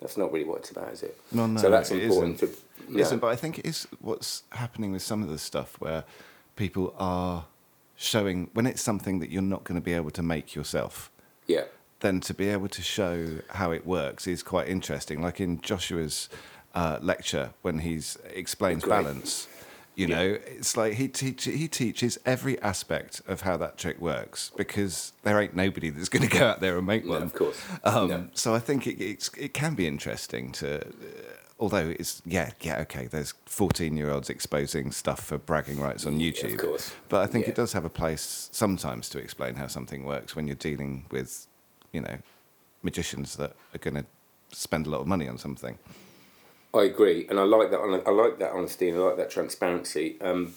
that's 0.00 0.16
not 0.16 0.32
really 0.32 0.46
what 0.46 0.58
it's 0.58 0.70
about, 0.70 0.92
is 0.92 1.02
it?" 1.02 1.18
No, 1.30 1.46
no. 1.46 1.60
So 1.60 1.70
that's 1.70 1.90
important. 1.90 2.42
Isn't. 2.42 2.56
To, 2.56 2.92
yeah. 2.92 3.02
isn't, 3.02 3.18
but 3.18 3.28
I 3.28 3.36
think 3.36 3.58
it 3.58 3.66
is 3.66 3.86
what's 4.00 4.44
happening 4.50 4.92
with 4.92 5.02
some 5.02 5.22
of 5.22 5.28
the 5.28 5.38
stuff 5.38 5.76
where 5.78 6.04
people 6.56 6.94
are 6.98 7.44
showing 7.96 8.50
when 8.54 8.66
it's 8.66 8.82
something 8.82 9.18
that 9.18 9.30
you're 9.30 9.42
not 9.42 9.64
going 9.64 9.78
to 9.78 9.84
be 9.84 9.92
able 9.92 10.10
to 10.12 10.22
make 10.22 10.54
yourself. 10.54 11.10
Yeah. 11.46 11.64
Then 12.00 12.20
to 12.20 12.34
be 12.34 12.48
able 12.48 12.68
to 12.68 12.82
show 12.82 13.38
how 13.48 13.72
it 13.72 13.86
works 13.86 14.26
is 14.26 14.42
quite 14.42 14.68
interesting. 14.68 15.22
Like 15.22 15.40
in 15.40 15.60
Joshua's 15.60 16.28
uh, 16.74 16.98
lecture 17.00 17.50
when 17.62 17.78
he 17.78 18.00
explains 18.34 18.84
balance 18.84 19.48
you 19.96 20.06
know, 20.06 20.22
yeah. 20.22 20.38
it's 20.46 20.76
like 20.76 20.92
he 20.92 21.08
teach, 21.08 21.44
he 21.44 21.68
teaches 21.68 22.18
every 22.26 22.60
aspect 22.60 23.22
of 23.26 23.40
how 23.40 23.56
that 23.56 23.78
trick 23.78 23.98
works 23.98 24.52
because 24.54 25.14
there 25.22 25.40
ain't 25.40 25.56
nobody 25.56 25.88
that's 25.88 26.10
going 26.10 26.28
to 26.28 26.38
go 26.38 26.46
out 26.46 26.60
there 26.60 26.76
and 26.76 26.86
make 26.86 27.06
one. 27.06 27.22
of 27.22 27.32
course. 27.32 27.58
Um, 27.82 28.08
no. 28.08 28.26
So 28.34 28.54
I 28.54 28.58
think 28.58 28.86
it 28.86 29.30
it 29.38 29.54
can 29.54 29.74
be 29.74 29.86
interesting 29.86 30.52
to, 30.52 30.86
uh, 30.86 30.90
although 31.58 31.94
it's 31.98 32.20
yeah 32.26 32.50
yeah 32.60 32.80
okay. 32.80 33.06
There's 33.06 33.32
14 33.46 33.96
year 33.96 34.10
olds 34.10 34.28
exposing 34.28 34.92
stuff 34.92 35.24
for 35.24 35.38
bragging 35.38 35.80
rights 35.80 36.04
on 36.04 36.18
YouTube. 36.18 36.52
of 36.52 36.58
course. 36.58 36.92
But 37.08 37.22
I 37.22 37.26
think 37.26 37.46
yeah. 37.46 37.52
it 37.52 37.56
does 37.56 37.72
have 37.72 37.86
a 37.86 37.90
place 37.90 38.50
sometimes 38.52 39.08
to 39.10 39.18
explain 39.18 39.54
how 39.54 39.66
something 39.66 40.04
works 40.04 40.36
when 40.36 40.46
you're 40.46 40.56
dealing 40.56 41.06
with, 41.10 41.46
you 41.92 42.02
know, 42.02 42.18
magicians 42.82 43.36
that 43.36 43.56
are 43.74 43.78
going 43.78 43.94
to 43.94 44.04
spend 44.52 44.86
a 44.86 44.90
lot 44.90 45.00
of 45.00 45.06
money 45.06 45.26
on 45.26 45.38
something. 45.38 45.78
I 46.76 46.84
agree, 46.84 47.26
and 47.28 47.38
I 47.38 47.44
like 47.44 47.70
that. 47.70 47.78
I 47.80 48.10
like 48.10 48.38
that 48.38 48.52
honesty, 48.52 48.88
and 48.88 48.98
I 48.98 49.02
like 49.02 49.16
that 49.16 49.30
transparency. 49.30 50.20
Um, 50.20 50.54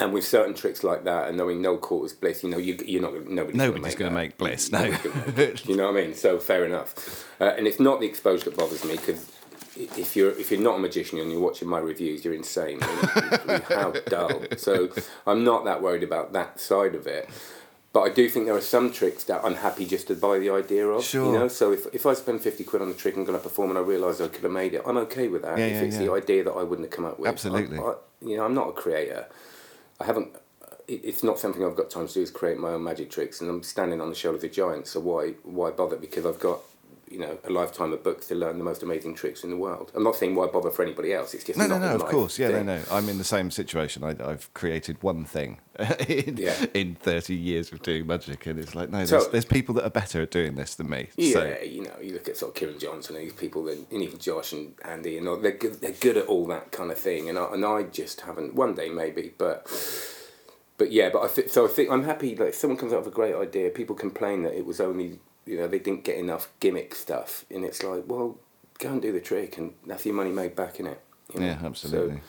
and 0.00 0.12
with 0.12 0.24
certain 0.24 0.54
tricks 0.54 0.84
like 0.84 1.04
that, 1.04 1.28
and 1.28 1.36
knowing 1.36 1.60
no 1.60 1.76
quarters 1.76 2.12
bliss, 2.12 2.44
you 2.44 2.50
know, 2.50 2.58
you, 2.58 2.78
you're 2.84 3.02
not 3.02 3.14
nobody's, 3.28 3.56
nobody's 3.56 3.94
going 3.96 4.10
to 4.10 4.14
make, 4.14 4.30
make, 4.30 4.38
bliss. 4.38 4.70
No, 4.70 4.84
you 5.64 5.76
know 5.76 5.90
what 5.90 5.98
I 5.98 6.06
mean. 6.06 6.14
So 6.14 6.38
fair 6.38 6.64
enough. 6.64 7.26
Uh, 7.40 7.54
and 7.56 7.66
it's 7.66 7.80
not 7.80 8.00
the 8.00 8.06
exposure 8.06 8.44
that 8.44 8.56
bothers 8.56 8.84
me 8.84 8.96
because 8.96 9.28
if 9.76 10.14
you're 10.16 10.30
if 10.30 10.50
you're 10.50 10.60
not 10.60 10.76
a 10.76 10.78
magician 10.78 11.18
and 11.18 11.30
you're 11.32 11.40
watching 11.40 11.68
my 11.68 11.78
reviews, 11.78 12.24
you're 12.24 12.34
insane. 12.34 12.78
I 12.82 13.40
mean, 13.46 13.60
how 13.62 13.92
dull. 14.06 14.44
So 14.56 14.90
I'm 15.26 15.44
not 15.44 15.64
that 15.64 15.82
worried 15.82 16.02
about 16.02 16.32
that 16.32 16.60
side 16.60 16.94
of 16.94 17.06
it. 17.06 17.28
But 17.92 18.00
I 18.02 18.10
do 18.10 18.28
think 18.28 18.44
there 18.44 18.54
are 18.54 18.60
some 18.60 18.92
tricks 18.92 19.24
that 19.24 19.42
I'm 19.44 19.54
happy 19.54 19.86
just 19.86 20.08
to 20.08 20.14
buy 20.14 20.38
the 20.38 20.50
idea 20.50 20.86
of. 20.86 21.02
Sure. 21.02 21.32
You 21.32 21.38
know, 21.38 21.48
so 21.48 21.72
if, 21.72 21.86
if 21.94 22.04
I 22.04 22.12
spend 22.12 22.42
50 22.42 22.64
quid 22.64 22.82
on 22.82 22.90
a 22.90 22.94
trick 22.94 23.16
and 23.16 23.24
going 23.24 23.38
to 23.38 23.42
perform 23.42 23.70
and 23.70 23.78
I 23.78 23.82
realise 23.82 24.20
I 24.20 24.28
could 24.28 24.42
have 24.42 24.52
made 24.52 24.74
it, 24.74 24.82
I'm 24.86 24.98
okay 24.98 25.28
with 25.28 25.42
that. 25.42 25.58
Yeah, 25.58 25.66
if 25.66 25.72
yeah, 25.72 25.80
it's 25.82 25.96
yeah. 25.96 26.06
the 26.06 26.12
idea 26.12 26.44
that 26.44 26.52
I 26.52 26.62
wouldn't 26.62 26.86
have 26.86 26.94
come 26.94 27.06
up 27.06 27.18
with. 27.18 27.28
Absolutely. 27.28 27.78
I, 27.78 27.94
you 28.20 28.36
know, 28.36 28.44
I'm 28.44 28.54
not 28.54 28.68
a 28.68 28.72
creator. 28.72 29.26
I 30.00 30.04
haven't. 30.04 30.28
Uh, 30.62 30.74
it's 30.86 31.24
not 31.24 31.38
something 31.38 31.64
I've 31.64 31.76
got 31.76 31.90
time 31.90 32.06
to 32.06 32.14
do. 32.14 32.20
Is 32.20 32.30
create 32.30 32.58
my 32.58 32.70
own 32.70 32.84
magic 32.84 33.10
tricks, 33.10 33.40
and 33.40 33.48
I'm 33.48 33.62
standing 33.62 34.00
on 34.00 34.10
the 34.10 34.14
shoulder 34.14 34.44
of 34.44 34.52
giants. 34.52 34.90
So 34.90 35.00
why 35.00 35.30
why 35.42 35.70
bother? 35.70 35.96
Because 35.96 36.26
I've 36.26 36.38
got 36.38 36.60
you 37.10 37.18
know 37.18 37.38
a 37.44 37.50
lifetime 37.50 37.92
of 37.92 38.02
books 38.02 38.28
to 38.28 38.34
learn 38.34 38.58
the 38.58 38.64
most 38.64 38.82
amazing 38.82 39.14
tricks 39.14 39.44
in 39.44 39.50
the 39.50 39.56
world. 39.56 39.92
I'm 39.94 40.02
not 40.02 40.16
saying 40.16 40.34
why 40.34 40.46
bother 40.46 40.70
for 40.70 40.82
anybody 40.82 41.12
else. 41.12 41.34
It's 41.34 41.44
just 41.44 41.58
no, 41.58 41.66
no, 41.66 41.78
no. 41.78 41.94
Of 41.94 42.06
course, 42.06 42.38
yeah, 42.38 42.48
thing. 42.48 42.66
no, 42.66 42.78
no. 42.78 42.84
I'm 42.90 43.08
in 43.08 43.18
the 43.18 43.24
same 43.24 43.50
situation. 43.50 44.04
I, 44.04 44.14
have 44.28 44.52
created 44.54 45.02
one 45.02 45.24
thing 45.24 45.60
in, 46.08 46.36
yeah. 46.36 46.66
in 46.74 46.94
30 46.96 47.34
years 47.34 47.72
of 47.72 47.82
doing 47.82 48.06
magic, 48.06 48.46
and 48.46 48.58
it's 48.58 48.74
like 48.74 48.90
no, 48.90 48.98
there's, 48.98 49.10
so, 49.10 49.30
there's 49.30 49.44
people 49.44 49.74
that 49.76 49.84
are 49.84 49.90
better 49.90 50.22
at 50.22 50.30
doing 50.30 50.54
this 50.54 50.74
than 50.74 50.88
me. 50.88 51.08
Yeah, 51.16 51.32
so. 51.32 51.58
you 51.62 51.82
know, 51.84 51.94
you 52.00 52.12
look 52.12 52.28
at 52.28 52.36
sort 52.36 52.50
of 52.50 52.54
Kieran 52.56 52.78
Johnson 52.78 53.16
and 53.16 53.24
these 53.24 53.32
people, 53.32 53.68
and 53.68 53.86
even 53.92 54.18
Josh 54.18 54.52
and 54.52 54.74
Andy, 54.84 55.18
and 55.18 55.28
all, 55.28 55.36
they're 55.36 55.52
good. 55.52 55.80
They're 55.80 55.92
good 55.92 56.16
at 56.16 56.26
all 56.26 56.46
that 56.48 56.72
kind 56.72 56.90
of 56.90 56.98
thing, 56.98 57.28
and 57.28 57.38
I, 57.38 57.52
and 57.52 57.64
I 57.64 57.84
just 57.84 58.22
haven't. 58.22 58.54
One 58.54 58.74
day 58.74 58.88
maybe, 58.88 59.32
but 59.36 59.66
but 60.78 60.92
yeah, 60.92 61.10
but 61.10 61.22
I 61.22 61.28
th- 61.28 61.50
so 61.50 61.64
I 61.64 61.68
think 61.68 61.90
I'm 61.90 62.04
happy. 62.04 62.36
Like, 62.36 62.50
if 62.50 62.54
someone 62.54 62.78
comes 62.78 62.92
up 62.92 63.00
with 63.00 63.12
a 63.12 63.14
great 63.14 63.34
idea, 63.34 63.70
people 63.70 63.96
complain 63.96 64.42
that 64.44 64.54
it 64.54 64.64
was 64.64 64.80
only 64.80 65.18
you 65.48 65.56
know 65.56 65.66
they 65.66 65.78
didn't 65.78 66.04
get 66.04 66.16
enough 66.16 66.48
gimmick 66.60 66.94
stuff, 66.94 67.44
and 67.50 67.64
it's 67.64 67.82
like, 67.82 68.04
well, 68.06 68.36
go 68.78 68.90
and 68.90 69.02
do 69.02 69.12
the 69.12 69.20
trick, 69.20 69.58
and 69.58 69.72
that's 69.86 70.04
your 70.04 70.14
money 70.14 70.30
made 70.30 70.54
back 70.54 70.78
in 70.78 70.86
it. 70.86 71.00
You 71.32 71.40
know? 71.40 71.46
Yeah, 71.46 71.58
absolutely. 71.64 72.20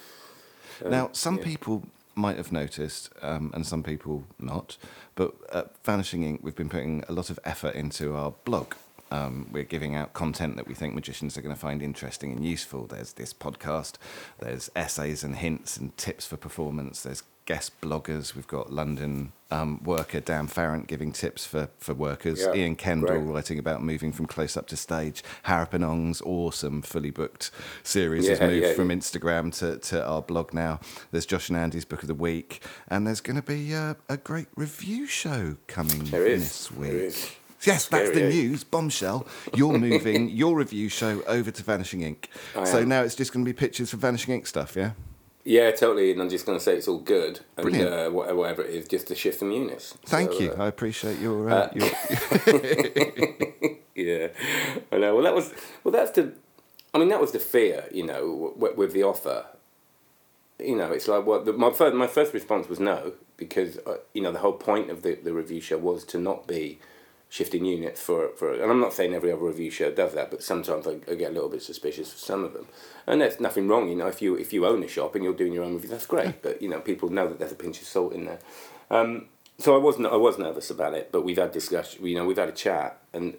So, 0.79 0.85
um, 0.85 0.91
now, 0.91 1.09
some 1.11 1.37
yeah. 1.37 1.43
people 1.43 1.83
might 2.15 2.37
have 2.37 2.51
noticed, 2.51 3.09
um, 3.21 3.51
and 3.53 3.65
some 3.65 3.83
people 3.83 4.23
not, 4.39 4.77
but 5.15 5.33
at 5.51 5.71
Vanishing 5.83 6.23
Ink, 6.23 6.41
we've 6.43 6.55
been 6.55 6.69
putting 6.69 7.03
a 7.09 7.11
lot 7.11 7.29
of 7.29 7.39
effort 7.43 7.75
into 7.75 8.15
our 8.15 8.33
blog. 8.45 8.73
Um, 9.11 9.47
we're 9.51 9.63
giving 9.63 9.95
out 9.95 10.13
content 10.13 10.55
that 10.57 10.67
we 10.67 10.75
think 10.75 10.93
magicians 10.93 11.35
are 11.35 11.41
going 11.41 11.55
to 11.55 11.59
find 11.59 11.81
interesting 11.81 12.31
and 12.31 12.45
useful. 12.45 12.85
There's 12.85 13.13
this 13.13 13.33
podcast, 13.33 13.95
there's 14.39 14.69
essays 14.75 15.23
and 15.23 15.35
hints 15.35 15.77
and 15.77 15.97
tips 15.97 16.27
for 16.27 16.37
performance, 16.37 17.01
there's 17.01 17.23
guest 17.49 17.81
bloggers. 17.81 18.35
We've 18.35 18.45
got 18.45 18.71
London 18.71 19.31
um, 19.49 19.81
worker 19.83 20.19
Dan 20.19 20.45
Farrant 20.45 20.85
giving 20.85 21.11
tips 21.11 21.47
for, 21.47 21.67
for 21.79 21.95
workers. 21.95 22.41
Yeah, 22.41 22.53
Ian 22.53 22.75
Kendall 22.75 23.07
great. 23.21 23.33
writing 23.33 23.57
about 23.57 23.81
moving 23.81 24.11
from 24.11 24.27
close 24.27 24.55
up 24.55 24.67
to 24.67 24.77
stage. 24.77 25.23
Harapan 25.47 25.83
Ong's 25.83 26.21
awesome 26.21 26.83
fully 26.83 27.09
booked 27.09 27.49
series 27.81 28.27
has 28.27 28.39
moved 28.39 28.63
yeah, 28.67 28.73
from 28.75 28.91
yeah. 28.91 28.97
Instagram 28.97 29.51
to, 29.57 29.79
to 29.79 30.05
our 30.07 30.21
blog 30.21 30.53
now. 30.53 30.79
There's 31.09 31.25
Josh 31.25 31.49
and 31.49 31.57
Andy's 31.57 31.85
book 31.85 32.03
of 32.03 32.07
the 32.07 32.13
week, 32.13 32.61
and 32.87 33.07
there's 33.07 33.19
going 33.19 33.37
to 33.37 33.41
be 33.41 33.73
uh, 33.73 33.95
a 34.07 34.17
great 34.17 34.47
review 34.55 35.07
show 35.07 35.57
coming 35.65 36.03
There 36.03 36.27
is. 36.27 36.43
this 36.43 36.71
week. 36.71 36.91
There 36.91 36.99
is. 37.01 37.35
Yes, 37.63 37.87
that's 37.87 38.09
the 38.09 38.15
Scary, 38.15 38.27
eh? 38.31 38.35
news. 38.43 38.63
Bombshell. 38.63 39.25
You're 39.55 39.79
moving 39.79 40.29
your 40.41 40.55
review 40.55 40.87
show 40.87 41.23
over 41.23 41.49
to 41.49 41.63
Vanishing 41.63 42.01
Ink. 42.03 42.29
I 42.55 42.63
So 42.65 42.77
am. 42.81 42.89
now 42.89 43.01
it's 43.01 43.15
just 43.15 43.33
going 43.33 43.43
to 43.43 43.49
be 43.49 43.57
pictures 43.57 43.89
for 43.89 43.97
Vanishing 43.97 44.35
Ink 44.35 44.45
stuff, 44.45 44.75
yeah? 44.75 44.91
Yeah, 45.49 45.71
totally. 45.71 46.11
And 46.11 46.21
I'm 46.21 46.29
just 46.29 46.45
going 46.45 46.59
to 46.59 46.63
say 46.63 46.75
it's 46.75 46.87
all 46.87 46.99
good. 46.99 47.39
And 47.57 47.63
Brilliant. 47.63 47.91
uh, 47.91 48.09
whatever, 48.11 48.35
whatever 48.37 48.61
it 48.61 48.69
is, 48.69 48.87
just 48.87 49.07
to 49.07 49.15
shift 49.15 49.39
some 49.39 49.51
units. 49.51 49.97
Thank 50.05 50.33
So, 50.33 50.39
you. 50.41 50.51
uh, 50.51 50.65
I 50.65 50.67
appreciate 50.67 51.17
your. 51.19 51.49
Uh, 51.49 51.69
your 51.73 51.87
yeah, 53.95 54.27
I 54.91 54.97
know. 54.99 55.15
Well, 55.15 55.23
that 55.23 55.33
was 55.33 55.51
well. 55.83 55.91
That's 55.91 56.11
the. 56.11 56.33
I 56.93 56.99
mean, 56.99 57.09
that 57.09 57.19
was 57.19 57.31
the 57.31 57.39
fear. 57.39 57.85
You 57.91 58.05
know, 58.05 58.53
w- 58.59 58.75
with 58.77 58.93
the 58.93 59.01
offer. 59.01 59.47
You 60.59 60.75
know, 60.75 60.91
it's 60.91 61.07
like 61.07 61.25
what 61.25 61.45
the, 61.45 61.53
my 61.53 61.71
first 61.71 61.95
my 61.95 62.05
first 62.07 62.31
response 62.33 62.69
was 62.69 62.79
no 62.79 63.13
because 63.35 63.79
uh, 63.87 63.97
you 64.13 64.21
know 64.21 64.31
the 64.31 64.39
whole 64.39 64.53
point 64.53 64.91
of 64.91 65.01
the, 65.01 65.15
the 65.15 65.33
review 65.33 65.61
show 65.61 65.79
was 65.79 66.03
to 66.05 66.19
not 66.19 66.45
be 66.47 66.77
shifting 67.29 67.63
units 67.63 68.01
for 68.01 68.29
for 68.29 68.53
and 68.53 68.71
I'm 68.71 68.79
not 68.79 68.93
saying 68.93 69.13
every 69.13 69.31
other 69.31 69.43
review 69.43 69.69
show 69.69 69.91
does 69.91 70.13
that, 70.13 70.31
but 70.31 70.43
sometimes 70.43 70.87
I, 70.87 70.97
I 71.09 71.15
get 71.15 71.31
a 71.31 71.33
little 71.33 71.49
bit 71.49 71.61
suspicious 71.61 72.11
for 72.11 72.19
some 72.19 72.43
of 72.43 72.53
them, 72.53 72.67
and 73.07 73.21
there's 73.21 73.39
nothing 73.39 73.67
wrong. 73.67 73.87
You 73.89 73.95
know, 73.95 74.07
if 74.07 74.21
you 74.21 74.35
if 74.35 74.51
you 74.51 74.65
own 74.65 74.83
a 74.83 74.87
shop 74.87 75.15
and 75.15 75.23
you're 75.23 75.33
doing 75.33 75.53
your 75.53 75.63
own 75.63 75.75
review, 75.75 75.89
that's 75.89 76.07
great. 76.07 76.41
But 76.41 76.61
you 76.61 76.69
know, 76.69 76.79
people 76.79 77.09
know 77.09 77.27
that 77.27 77.39
there's 77.39 77.51
a 77.51 77.55
pinch 77.55 77.81
of 77.81 77.87
salt 77.87 78.13
in 78.13 78.25
there. 78.25 78.39
Um, 78.89 79.27
so 79.59 79.75
I 79.75 79.77
wasn't 79.77 80.07
I 80.07 80.15
was 80.15 80.37
nervous 80.37 80.69
about 80.69 80.93
it, 80.93 81.11
but 81.11 81.23
we've 81.23 81.37
had 81.37 81.51
discussion. 81.51 82.05
You 82.05 82.15
know, 82.15 82.25
we've 82.25 82.37
had 82.37 82.49
a 82.49 82.53
chat, 82.53 82.99
and 83.13 83.35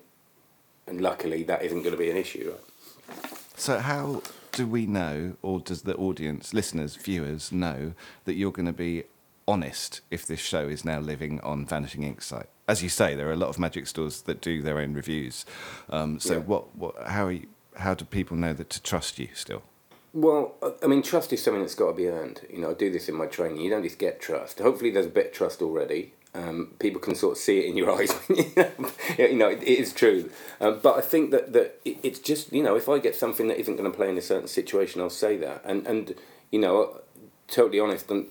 and 0.87 1.01
luckily 1.01 1.43
that 1.45 1.63
isn't 1.63 1.83
going 1.83 1.93
to 1.93 1.99
be 1.99 2.11
an 2.11 2.17
issue. 2.17 2.53
Right? 2.53 3.31
so, 3.57 3.79
how 3.79 4.23
do 4.53 4.67
we 4.67 4.87
know, 4.87 5.37
or 5.43 5.61
does 5.61 5.83
the 5.83 5.95
audience, 5.97 6.55
listeners, 6.55 6.97
viewers 6.97 7.53
know 7.53 7.95
that 8.25 8.35
you're 8.35 8.53
going 8.53 8.67
to 8.67 8.73
be 8.73 9.05
honest 9.51 10.01
if 10.11 10.27
this 10.27 10.41
show 10.41 10.69
is 10.69 10.85
now 10.85 11.01
living 11.01 11.41
on 11.41 11.67
Vanishing 11.67 12.03
Ink's 12.03 12.27
site? 12.27 12.49
As 12.69 12.83
you 12.83 12.89
say, 12.89 13.15
there 13.15 13.29
are 13.29 13.33
a 13.33 13.37
lot 13.45 13.49
of 13.51 13.59
magic 13.59 13.87
stores 13.87 14.23
that 14.23 14.41
do 14.41 14.63
their 14.63 14.79
own 14.79 14.95
reviews. 14.95 15.45
Um, 15.89 16.21
so, 16.21 16.35
Yeah. 16.35 16.39
what, 16.41 16.77
what, 16.77 16.95
how, 17.07 17.27
are 17.27 17.33
you, 17.33 17.47
how 17.77 17.95
do 17.95 18.05
people 18.05 18.37
know 18.37 18.53
that 18.53 18.71
to 18.71 18.83
trust 18.83 19.19
you 19.19 19.29
still? 19.35 19.63
Well, 20.13 20.55
I- 20.83 20.87
mean, 20.87 21.03
trust 21.03 21.33
is 21.33 21.43
something 21.43 21.61
that's 21.63 21.75
got 21.75 21.89
to 21.89 21.93
be 21.95 22.09
earned. 22.09 22.41
You 22.49 22.61
know, 22.61 22.71
I 22.71 22.75
do 22.75 22.91
this 22.91 23.09
in 23.09 23.15
my 23.17 23.27
training. 23.27 23.61
You 23.61 23.71
don't 23.71 23.83
just 23.83 23.99
get 23.99 24.21
trust. 24.21 24.59
Hopefully, 24.61 24.91
there's 24.91 25.07
a 25.07 25.11
bit 25.11 25.27
of 25.27 25.33
trust 25.33 25.63
already. 25.63 26.13
Um, 26.33 26.75
people 26.79 27.01
can 27.01 27.17
sort 27.17 27.33
of 27.33 27.39
see 27.39 27.59
it 27.59 27.65
in 27.67 27.77
your 27.77 27.91
eyes. 27.97 28.13
you 28.29 28.45
you 29.19 29.35
know, 29.35 29.49
it, 29.49 29.63
it 29.63 29.79
is 29.81 29.93
true. 29.93 30.31
Um, 30.61 30.79
but 30.83 30.97
I 30.97 31.01
think 31.01 31.33
that, 31.33 31.53
that 31.55 31.81
it, 31.85 31.99
it's 32.05 32.21
just, 32.21 32.53
you 32.53 32.63
know, 32.63 32.77
if 32.77 32.89
I 32.89 32.99
get 33.01 33.15
something 33.17 33.49
that 33.49 33.59
isn't 33.59 33.77
going 33.77 33.91
to 33.91 33.97
play 33.97 34.09
in 34.09 34.17
a 34.19 34.23
certain 34.23 34.49
situation, 34.49 35.01
I'll 35.01 35.11
say 35.11 35.37
that. 35.39 35.63
And, 35.65 35.87
and 35.89 36.15
you 36.53 36.61
know, 36.61 37.01
totally 37.49 37.81
honest, 37.81 38.09
and, 38.13 38.27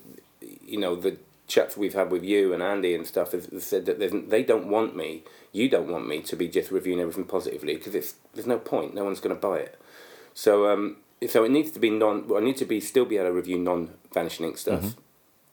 you 0.69 0.79
know, 0.79 0.95
the 0.95 1.17
chats 1.47 1.75
we've 1.75 1.95
had 1.95 2.11
with 2.11 2.23
you 2.23 2.53
and 2.53 2.61
Andy 2.61 2.93
and 2.93 3.07
stuff 3.07 3.31
have, 3.31 3.47
said 3.59 3.85
that 3.87 4.29
they 4.29 4.43
don't 4.43 4.67
want 4.67 4.95
me, 4.95 5.23
you 5.51 5.67
don't 5.67 5.89
want 5.89 6.07
me 6.07 6.21
to 6.21 6.35
be 6.35 6.47
just 6.47 6.71
reviewing 6.71 6.99
everything 6.99 7.25
positively 7.25 7.75
because 7.75 7.95
it's 7.95 8.15
there's 8.33 8.47
no 8.47 8.59
point. 8.59 8.93
No 8.93 9.03
one's 9.03 9.19
going 9.19 9.35
to 9.35 9.41
buy 9.41 9.57
it. 9.57 9.79
So 10.33 10.71
um, 10.71 10.97
so 11.27 11.43
it 11.43 11.51
needs 11.51 11.71
to 11.71 11.79
be 11.79 11.89
non. 11.89 12.27
Well, 12.27 12.41
I 12.41 12.45
need 12.45 12.57
to 12.57 12.65
be 12.65 12.79
still 12.79 13.05
be 13.05 13.17
able 13.17 13.29
to 13.29 13.33
review 13.33 13.57
non 13.57 13.93
vanishing 14.13 14.45
ink 14.45 14.57
stuff. 14.57 14.95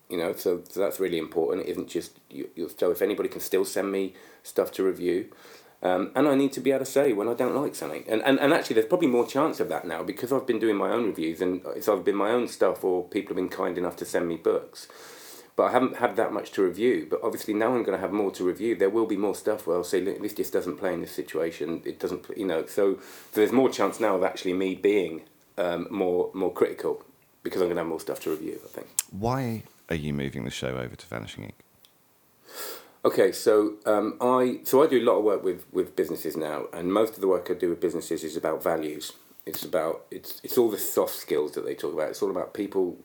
You 0.08 0.18
know, 0.18 0.34
so, 0.34 0.62
so 0.68 0.78
that's 0.78 1.00
really 1.00 1.18
important. 1.18 1.66
It 1.66 1.70
isn't 1.72 1.88
just 1.88 2.20
you, 2.30 2.48
you. 2.54 2.70
So 2.78 2.92
if 2.92 3.02
anybody 3.02 3.28
can 3.28 3.40
still 3.40 3.64
send 3.64 3.90
me 3.90 4.14
stuff 4.44 4.70
to 4.72 4.84
review, 4.84 5.32
um, 5.86 6.10
and 6.16 6.26
I 6.26 6.34
need 6.34 6.52
to 6.54 6.60
be 6.60 6.70
able 6.72 6.84
to 6.84 6.90
say 6.90 7.12
when 7.12 7.28
I 7.28 7.34
don't 7.34 7.54
like 7.54 7.74
something. 7.74 8.04
And, 8.08 8.20
and 8.22 8.40
and 8.40 8.52
actually, 8.52 8.74
there's 8.74 8.88
probably 8.88 9.08
more 9.08 9.26
chance 9.26 9.60
of 9.60 9.68
that 9.68 9.86
now 9.86 10.02
because 10.02 10.32
I've 10.32 10.46
been 10.46 10.58
doing 10.58 10.76
my 10.76 10.90
own 10.90 11.06
reviews 11.06 11.40
and 11.40 11.62
it's 11.76 11.88
either 11.88 12.02
been 12.02 12.16
my 12.16 12.30
own 12.30 12.48
stuff 12.48 12.82
or 12.82 13.04
people 13.04 13.30
have 13.30 13.36
been 13.36 13.48
kind 13.48 13.78
enough 13.78 13.96
to 13.96 14.04
send 14.04 14.26
me 14.26 14.36
books. 14.36 14.88
But 15.54 15.64
I 15.64 15.70
haven't 15.72 15.96
had 15.96 16.16
that 16.16 16.32
much 16.32 16.50
to 16.52 16.62
review. 16.62 17.06
But 17.08 17.20
obviously 17.22 17.54
now 17.54 17.74
I'm 17.74 17.82
going 17.82 17.96
to 17.96 18.00
have 18.06 18.12
more 18.12 18.30
to 18.32 18.44
review. 18.44 18.74
There 18.74 18.90
will 18.90 19.06
be 19.06 19.16
more 19.16 19.34
stuff 19.34 19.66
where 19.66 19.76
I'll 19.76 19.84
say, 19.84 20.00
look, 20.00 20.20
this 20.20 20.34
just 20.34 20.52
doesn't 20.52 20.76
play 20.76 20.92
in 20.92 21.00
this 21.00 21.12
situation. 21.12 21.82
It 21.84 22.00
doesn't, 22.00 22.24
pl-" 22.24 22.36
you 22.36 22.46
know. 22.46 22.66
So, 22.66 22.96
so 22.96 23.40
there's 23.40 23.52
more 23.52 23.70
chance 23.70 24.00
now 24.00 24.16
of 24.16 24.24
actually 24.24 24.54
me 24.54 24.74
being 24.74 25.22
um, 25.56 25.86
more 25.90 26.30
more 26.34 26.52
critical 26.52 27.02
because 27.42 27.60
I'm 27.62 27.68
going 27.68 27.76
to 27.76 27.82
have 27.82 27.88
more 27.88 28.00
stuff 28.00 28.20
to 28.20 28.30
review. 28.30 28.58
I 28.64 28.68
think. 28.68 28.88
Why 29.10 29.62
are 29.88 29.96
you 29.96 30.12
moving 30.12 30.44
the 30.44 30.50
show 30.50 30.76
over 30.76 30.96
to 30.96 31.06
Vanishing 31.06 31.44
Ink? 31.44 31.65
Okay, 33.06 33.30
so 33.30 33.74
um, 33.86 34.16
I 34.20 34.58
so 34.64 34.82
I 34.82 34.88
do 34.88 34.98
a 34.98 35.06
lot 35.08 35.18
of 35.18 35.22
work 35.22 35.44
with, 35.44 35.64
with 35.72 35.94
businesses 35.94 36.36
now, 36.36 36.64
and 36.72 36.92
most 36.92 37.14
of 37.14 37.20
the 37.20 37.28
work 37.28 37.48
I 37.48 37.54
do 37.54 37.68
with 37.68 37.80
businesses 37.80 38.24
is 38.24 38.36
about 38.36 38.64
values. 38.64 39.12
It's 39.46 39.64
about 39.64 40.06
it's 40.10 40.40
it's 40.42 40.58
all 40.58 40.68
the 40.68 40.76
soft 40.76 41.14
skills 41.14 41.52
that 41.52 41.64
they 41.64 41.76
talk 41.76 41.94
about. 41.94 42.10
It's 42.10 42.20
all 42.20 42.32
about 42.32 42.52
people 42.52 42.98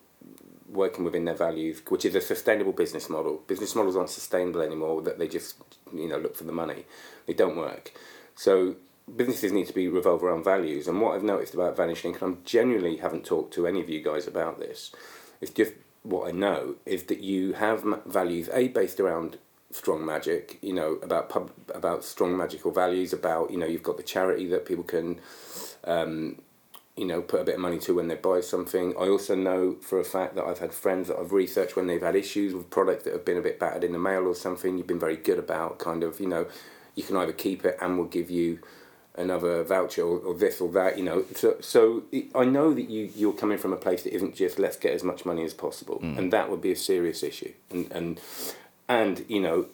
working 0.68 1.04
within 1.04 1.26
their 1.26 1.36
values, 1.36 1.84
which 1.88 2.04
is 2.04 2.16
a 2.16 2.22
sustainable 2.22 2.72
business 2.72 3.12
model. 3.12 3.44
Business 3.46 3.76
models 3.76 3.96
aren't 3.96 4.10
sustainable 4.10 4.62
anymore; 4.62 5.04
that 5.04 5.20
they 5.20 5.28
just 5.28 5.58
you 5.94 6.10
know 6.10 6.18
look 6.18 6.36
for 6.36 6.46
the 6.46 6.52
money. 6.52 6.86
They 7.28 7.34
don't 7.34 7.56
work. 7.56 7.92
So 8.34 8.78
businesses 9.16 9.52
need 9.52 9.68
to 9.68 9.74
be 9.74 9.88
revolve 9.88 10.24
around 10.24 10.44
values. 10.44 10.88
And 10.88 11.00
what 11.00 11.14
I've 11.14 11.22
noticed 11.22 11.54
about 11.54 11.78
Vanishing, 11.78 12.18
and 12.20 12.38
I 12.38 12.38
genuinely 12.44 12.98
haven't 12.98 13.24
talked 13.24 13.54
to 13.54 13.68
any 13.68 13.82
of 13.82 13.88
you 13.88 14.02
guys 14.02 14.26
about 14.26 14.60
this, 14.60 14.92
it's 15.42 15.52
just 15.52 15.74
what 16.02 16.28
I 16.28 16.32
know 16.32 16.78
is 16.88 17.04
that 17.04 17.20
you 17.20 17.54
have 17.54 17.86
values 18.08 18.50
a 18.52 18.70
based 18.70 19.00
around 19.00 19.38
strong 19.71 20.05
magic. 20.05 20.60
You 20.62 20.73
know 20.73 20.93
about 21.03 21.29
pub 21.29 21.51
about 21.73 22.03
strong 22.03 22.38
magical 22.38 22.71
values. 22.71 23.13
About 23.13 23.51
you 23.51 23.57
know 23.57 23.65
you've 23.65 23.84
got 23.84 23.97
the 23.97 24.03
charity 24.03 24.47
that 24.47 24.65
people 24.65 24.84
can. 24.84 25.19
Um, 25.84 26.41
you 26.97 27.05
know, 27.05 27.21
put 27.21 27.39
a 27.39 27.43
bit 27.43 27.55
of 27.55 27.62
money 27.62 27.79
to 27.79 27.95
when 27.95 28.10
they 28.10 28.15
buy 28.15 28.41
something. 28.41 28.93
I 28.99 29.07
also 29.07 29.34
know 29.34 29.77
for 29.81 29.99
a 29.99 30.03
fact 30.03 30.36
that 30.36 30.43
I've 30.43 30.60
had 30.60 30.73
friends 30.73 31.07
that 31.07 31.17
I've 31.17 31.31
researched 31.31 31.75
when 31.75 31.88
they've 31.88 32.01
had 32.01 32.15
issues 32.15 32.53
with 32.53 32.69
products 32.69 33.05
that 33.05 33.13
have 33.13 33.23
been 33.23 33.38
a 33.38 33.41
bit 33.41 33.60
battered 33.60 33.86
in 33.86 33.93
the 33.93 33.97
mail 33.97 34.27
or 34.27 34.36
something. 34.36 34.77
You've 34.77 34.88
been 34.88 34.99
very 34.99 35.15
good 35.15 35.39
about 35.39 35.79
kind 35.79 36.03
of, 36.03 36.19
you 36.19 36.27
know, 36.27 36.47
you 36.93 37.03
can 37.03 37.15
either 37.15 37.31
keep 37.31 37.63
it 37.63 37.77
and 37.81 37.97
we'll 37.97 38.07
give 38.07 38.29
you 38.29 38.60
another 39.15 39.63
voucher 39.63 40.03
or, 40.03 40.19
or 40.19 40.34
this 40.36 40.60
or 40.60 40.69
that, 40.73 40.97
you 40.97 41.03
know. 41.03 41.25
So, 41.34 41.55
so 41.62 42.03
I 42.36 42.43
know 42.43 42.73
that 42.73 42.89
you, 42.89 43.10
you're 43.15 43.34
coming 43.34 43.57
from 43.57 43.71
a 43.73 43.77
place 43.77 44.03
that 44.03 44.13
isn't 44.13 44.36
just 44.36 44.60
let's 44.60 44.77
get 44.77 44.93
as 44.93 45.03
much 45.03 45.25
money 45.25 45.45
as 45.45 45.53
possible. 45.53 45.99
And 46.17 46.34
that 46.34 46.49
would 46.49 46.62
be 46.62 46.71
a 46.71 46.75
serious 46.75 47.23
issue. 47.23 47.53
And, 47.69 47.91
and, 47.91 48.21
and 48.99 49.25
you 49.27 49.41
know, 49.41 49.67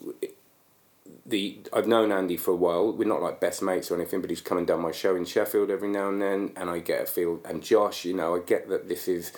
the 1.25 1.59
I've 1.73 1.87
known 1.87 2.11
Andy 2.11 2.37
for 2.37 2.51
a 2.51 2.55
while. 2.55 2.91
We're 2.91 3.07
not 3.07 3.21
like 3.21 3.39
best 3.39 3.61
mates 3.61 3.91
or 3.91 3.95
anything, 3.95 4.21
but 4.21 4.29
he's 4.29 4.41
coming 4.41 4.65
down 4.65 4.81
my 4.81 4.91
show 4.91 5.15
in 5.15 5.25
Sheffield 5.25 5.69
every 5.69 5.89
now 5.89 6.09
and 6.09 6.21
then, 6.21 6.51
and 6.55 6.69
I 6.69 6.79
get 6.79 7.01
a 7.03 7.05
feel. 7.05 7.39
And 7.45 7.63
Josh, 7.63 8.05
you 8.05 8.13
know, 8.13 8.35
I 8.35 8.39
get 8.39 8.69
that 8.69 8.87
this 8.87 9.07
is 9.07 9.31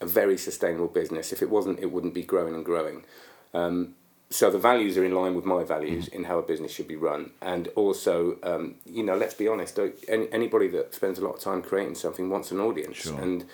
a 0.00 0.06
very 0.06 0.36
sustainable 0.38 0.88
business. 0.88 1.32
If 1.32 1.42
it 1.42 1.50
wasn't, 1.50 1.80
it 1.80 1.90
wouldn't 1.92 2.14
be 2.14 2.22
growing 2.22 2.54
and 2.54 2.64
growing. 2.64 3.04
Um, 3.52 3.94
so 4.30 4.50
the 4.50 4.58
values 4.58 4.96
are 4.98 5.04
in 5.04 5.14
line 5.14 5.34
with 5.34 5.44
my 5.44 5.62
values 5.64 6.08
in 6.08 6.24
how 6.24 6.38
a 6.38 6.42
business 6.42 6.72
should 6.72 6.88
be 6.88 6.96
run, 6.96 7.30
and 7.40 7.68
also, 7.76 8.38
um, 8.42 8.76
you 8.86 9.02
know, 9.04 9.16
let's 9.16 9.34
be 9.34 9.46
honest. 9.46 9.78
Any, 10.08 10.26
anybody 10.32 10.66
that 10.68 10.94
spends 10.94 11.18
a 11.18 11.24
lot 11.24 11.34
of 11.36 11.40
time 11.40 11.62
creating 11.62 11.94
something 11.94 12.30
wants 12.30 12.50
an 12.50 12.58
audience, 12.58 12.96
Sure. 12.96 13.20
and 13.20 13.44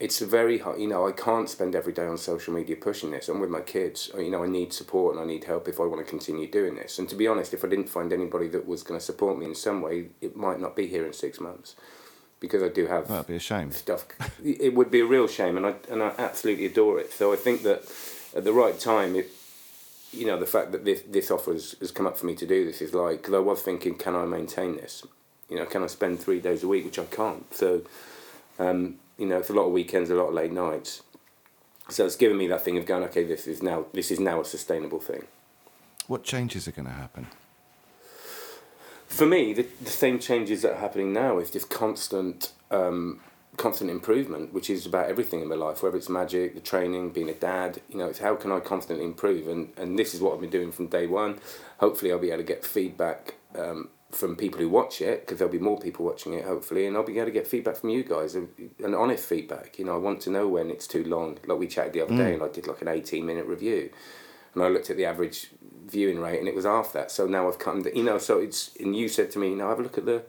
it's 0.00 0.20
very 0.20 0.58
hard. 0.58 0.80
You 0.80 0.86
know, 0.86 1.08
I 1.08 1.12
can't 1.12 1.48
spend 1.48 1.74
every 1.74 1.92
day 1.92 2.06
on 2.06 2.18
social 2.18 2.54
media 2.54 2.76
pushing 2.76 3.10
this. 3.10 3.28
I'm 3.28 3.40
with 3.40 3.50
my 3.50 3.60
kids. 3.60 4.10
You 4.16 4.30
know, 4.30 4.44
I 4.44 4.46
need 4.46 4.72
support 4.72 5.14
and 5.16 5.22
I 5.22 5.26
need 5.26 5.44
help 5.44 5.66
if 5.68 5.80
I 5.80 5.84
want 5.84 6.04
to 6.04 6.08
continue 6.08 6.46
doing 6.48 6.76
this. 6.76 6.98
And 6.98 7.08
to 7.08 7.16
be 7.16 7.26
honest, 7.26 7.52
if 7.52 7.64
I 7.64 7.68
didn't 7.68 7.88
find 7.88 8.12
anybody 8.12 8.48
that 8.48 8.66
was 8.66 8.82
going 8.82 8.98
to 9.00 9.04
support 9.04 9.38
me 9.38 9.46
in 9.46 9.54
some 9.54 9.82
way, 9.82 10.08
it 10.20 10.36
might 10.36 10.60
not 10.60 10.76
be 10.76 10.86
here 10.86 11.04
in 11.04 11.12
six 11.12 11.40
months, 11.40 11.74
because 12.38 12.62
I 12.62 12.68
do 12.68 12.86
have 12.86 13.08
That'd 13.08 13.26
be 13.26 13.36
a 13.36 13.40
shame. 13.40 13.72
stuff. 13.72 14.06
it 14.44 14.74
would 14.74 14.90
be 14.90 15.00
a 15.00 15.06
real 15.06 15.26
shame, 15.26 15.56
and 15.56 15.66
I 15.66 15.74
and 15.90 16.00
I 16.02 16.12
absolutely 16.18 16.66
adore 16.66 17.00
it. 17.00 17.12
So 17.12 17.32
I 17.32 17.36
think 17.36 17.62
that 17.64 17.82
at 18.36 18.44
the 18.44 18.52
right 18.52 18.78
time, 18.78 19.16
it, 19.16 19.28
you 20.12 20.26
know, 20.26 20.38
the 20.38 20.46
fact 20.46 20.70
that 20.72 20.84
this 20.84 21.02
this 21.08 21.30
offer 21.30 21.52
has, 21.54 21.74
has 21.80 21.90
come 21.90 22.06
up 22.06 22.16
for 22.16 22.26
me 22.26 22.36
to 22.36 22.46
do 22.46 22.64
this 22.64 22.80
is 22.80 22.94
like 22.94 23.18
because 23.18 23.34
I 23.34 23.40
was 23.40 23.62
thinking, 23.62 23.96
can 23.96 24.14
I 24.14 24.24
maintain 24.26 24.76
this? 24.76 25.04
You 25.50 25.56
know, 25.56 25.64
can 25.66 25.82
I 25.82 25.88
spend 25.88 26.20
three 26.20 26.40
days 26.40 26.62
a 26.62 26.68
week, 26.68 26.84
which 26.84 26.98
I 27.00 27.04
can't. 27.06 27.52
So, 27.52 27.82
um, 28.60 28.96
you 29.18 29.26
know, 29.26 29.38
it's 29.38 29.50
a 29.50 29.52
lot 29.52 29.66
of 29.66 29.72
weekends, 29.72 30.08
a 30.10 30.14
lot 30.14 30.28
of 30.28 30.34
late 30.34 30.52
nights. 30.52 31.02
So 31.90 32.06
it's 32.06 32.16
given 32.16 32.36
me 32.36 32.46
that 32.48 32.62
thing 32.62 32.78
of 32.78 32.86
going, 32.86 33.02
okay, 33.04 33.24
this 33.24 33.46
is 33.46 33.62
now 33.62 33.86
this 33.92 34.10
is 34.10 34.20
now 34.20 34.40
a 34.40 34.44
sustainable 34.44 35.00
thing. 35.00 35.24
What 36.06 36.22
changes 36.22 36.68
are 36.68 36.72
going 36.72 36.86
to 36.86 36.92
happen? 36.92 37.26
For 39.06 39.26
me, 39.26 39.52
the, 39.54 39.66
the 39.82 39.90
same 39.90 40.18
changes 40.18 40.62
that 40.62 40.72
are 40.72 40.80
happening 40.80 41.12
now 41.12 41.38
is 41.38 41.50
just 41.50 41.70
constant, 41.70 42.52
um, 42.70 43.20
constant 43.56 43.90
improvement, 43.90 44.52
which 44.52 44.68
is 44.68 44.84
about 44.84 45.08
everything 45.08 45.40
in 45.40 45.48
my 45.48 45.54
life, 45.54 45.82
whether 45.82 45.96
it's 45.96 46.10
magic, 46.10 46.54
the 46.54 46.60
training, 46.60 47.10
being 47.10 47.30
a 47.30 47.34
dad. 47.34 47.80
You 47.88 47.98
know, 47.98 48.06
it's 48.06 48.18
how 48.18 48.36
can 48.36 48.52
I 48.52 48.60
constantly 48.60 49.04
improve, 49.04 49.48
and 49.48 49.72
and 49.76 49.98
this 49.98 50.14
is 50.14 50.20
what 50.20 50.34
I've 50.34 50.40
been 50.40 50.50
doing 50.50 50.72
from 50.72 50.88
day 50.88 51.06
one. 51.06 51.40
Hopefully, 51.78 52.12
I'll 52.12 52.18
be 52.18 52.28
able 52.28 52.38
to 52.38 52.44
get 52.44 52.64
feedback 52.64 53.34
um, 53.56 53.88
from 54.10 54.36
people 54.36 54.58
who 54.58 54.68
watch 54.68 55.00
it 55.02 55.20
because 55.20 55.38
there'll 55.38 55.52
be 55.52 55.58
more 55.58 55.78
people 55.78 56.04
watching 56.04 56.32
it 56.32 56.44
hopefully, 56.44 56.86
and 56.86 56.96
I'll 56.96 57.02
be 57.04 57.16
able 57.18 57.26
to 57.26 57.32
get 57.32 57.46
feedback 57.46 57.76
from 57.76 57.90
you 57.90 58.02
guys 58.02 58.34
and, 58.34 58.48
and 58.82 58.94
honest 58.94 59.24
feedback. 59.28 59.78
You 59.78 59.84
know, 59.84 59.94
I 59.94 59.98
want 59.98 60.20
to 60.22 60.30
know 60.30 60.48
when 60.48 60.70
it's 60.70 60.86
too 60.86 61.04
long. 61.04 61.38
Like 61.46 61.58
we 61.58 61.66
chatted 61.66 61.92
the 61.92 62.02
other 62.02 62.16
day, 62.16 62.30
mm. 62.30 62.34
and 62.34 62.42
I 62.42 62.48
did 62.48 62.66
like 62.66 62.80
an 62.82 62.88
eighteen 62.88 63.26
minute 63.26 63.46
review, 63.46 63.90
and 64.54 64.62
I 64.62 64.68
looked 64.68 64.90
at 64.90 64.96
the 64.96 65.04
average 65.04 65.48
viewing 65.86 66.20
rate, 66.20 66.38
and 66.38 66.48
it 66.48 66.54
was 66.54 66.64
half 66.64 66.92
that. 66.92 67.10
So 67.10 67.26
now 67.26 67.48
I've 67.48 67.58
come, 67.58 67.82
to, 67.84 67.96
you 67.96 68.02
know, 68.02 68.18
so 68.18 68.38
it's 68.38 68.74
and 68.76 68.96
you 68.96 69.08
said 69.08 69.30
to 69.32 69.38
me, 69.38 69.54
now 69.54 69.68
have 69.68 69.80
a 69.80 69.82
look 69.82 69.98
at 69.98 70.06
the. 70.06 70.22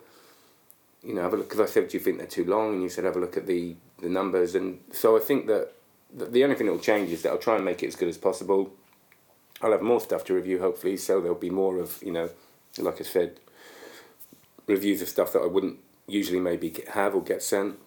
You 1.02 1.14
know, 1.14 1.22
have 1.22 1.32
a 1.32 1.38
look 1.38 1.48
because 1.48 1.62
I 1.62 1.72
said, 1.72 1.88
do 1.88 1.98
you 1.98 2.04
think 2.04 2.18
they're 2.18 2.28
too 2.28 2.44
long? 2.44 2.74
And 2.74 2.84
you 2.84 2.90
said, 2.90 3.06
have 3.06 3.16
a 3.16 3.20
look 3.22 3.38
at 3.38 3.48
the 3.48 3.76
the 4.02 4.10
numbers, 4.10 4.56
and 4.56 4.82
so 4.92 5.16
I 5.16 5.22
think 5.22 5.48
that 5.48 5.72
the, 6.14 6.26
the 6.26 6.44
only 6.44 6.56
thing 6.58 6.68
that 6.68 6.74
will 6.74 6.80
change 6.80 7.10
is 7.12 7.22
that 7.22 7.30
I'll 7.30 7.38
try 7.38 7.56
and 7.56 7.64
make 7.64 7.82
it 7.84 7.88
as 7.88 7.96
good 7.96 8.10
as 8.10 8.18
possible. 8.18 8.74
I'll 9.62 9.72
have 9.72 9.82
more 9.82 10.02
stuff 10.02 10.26
to 10.26 10.34
review 10.34 10.60
hopefully, 10.60 10.98
so 10.98 11.22
there'll 11.22 11.38
be 11.38 11.50
more 11.50 11.78
of 11.78 12.04
you 12.04 12.12
know, 12.12 12.30
like 12.78 13.00
I 13.00 13.04
said, 13.04 13.40
reviews 14.70 15.02
of 15.02 15.10
stuff 15.10 15.34
that 15.34 15.42
I 15.42 15.48
wouldn't 15.48 15.80
usually 16.08 16.40
maybe 16.40 16.74
have 16.94 17.16
or 17.16 17.22
get 17.22 17.44
sent. 17.44 17.78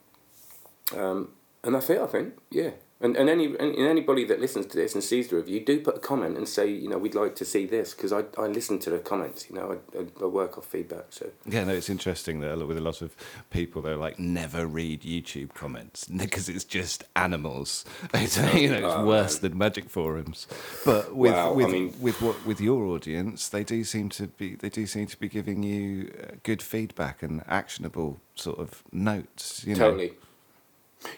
Um, 0.95 1.31
and 1.65 1.75
that's 1.75 1.89
it, 1.91 2.01
I 2.01 2.07
think. 2.07 2.35
Yeah. 2.51 2.71
And, 3.03 3.17
and 3.17 3.29
any 3.29 3.47
and 3.47 3.77
anybody 3.77 4.25
that 4.27 4.41
listens 4.41 4.67
to 4.67 4.77
this 4.77 4.95
and 4.95 5.03
sees 5.03 5.29
the 5.29 5.37
review, 5.37 5.59
do 5.65 5.81
put 5.81 5.97
a 5.97 5.99
comment 5.99 6.37
and 6.37 6.49
say, 6.49 6.69
you 6.71 6.89
know, 6.89 6.99
we'd 6.99 7.17
like 7.17 7.35
to 7.37 7.45
see 7.45 7.67
this 7.67 7.93
because 7.95 8.13
I, 8.13 8.23
I 8.39 8.47
listen 8.47 8.79
to 8.79 8.91
the 8.91 8.99
comments, 9.01 9.51
you 9.51 9.57
know, 9.57 9.73
I, 9.95 9.99
I, 9.99 10.07
I 10.23 10.27
work 10.27 10.57
off 10.57 10.67
feedback. 10.67 11.07
So 11.11 11.31
Yeah, 11.45 11.65
no, 11.65 11.73
it's 11.75 11.91
interesting 11.91 12.41
that 12.41 12.57
with 12.67 12.79
a 12.79 12.81
lot 12.81 13.03
of 13.03 13.17
people, 13.51 13.83
they're 13.83 13.97
like, 13.97 14.19
never 14.21 14.67
read 14.67 15.03
YouTube 15.03 15.53
comments 15.55 16.05
because 16.25 16.49
it's 16.49 16.65
just 16.65 17.05
animals. 17.17 17.85
It's, 18.15 18.37
you 18.55 18.69
know, 18.69 18.77
it's 18.77 18.87
Oh, 18.87 19.05
worse 19.07 19.39
than 19.39 19.59
Magic 19.59 19.91
Forums. 19.91 20.47
But 20.85 21.15
with 21.17 21.33
Wow, 21.33 21.51
I 21.51 21.57
with 21.57 21.71
mean- 21.73 21.95
with 22.01 22.23
what 22.23 22.47
with 22.47 22.61
your 22.61 22.85
audience, 22.85 23.49
they 23.49 23.65
do 23.65 23.83
seem 23.85 24.11
to 24.11 24.29
be 24.29 24.55
they 24.55 24.69
do 24.69 24.87
seem 24.87 25.07
to 25.09 25.19
be 25.19 25.29
giving 25.29 25.63
you 25.65 26.13
uh, 26.23 26.37
good 26.45 26.63
feedback 26.63 27.23
and 27.23 27.43
actionable 27.49 28.21
sort 28.37 28.59
of 28.61 28.83
notes. 28.93 29.65
You 29.67 29.75
know, 29.75 29.91
Totally. 29.91 30.13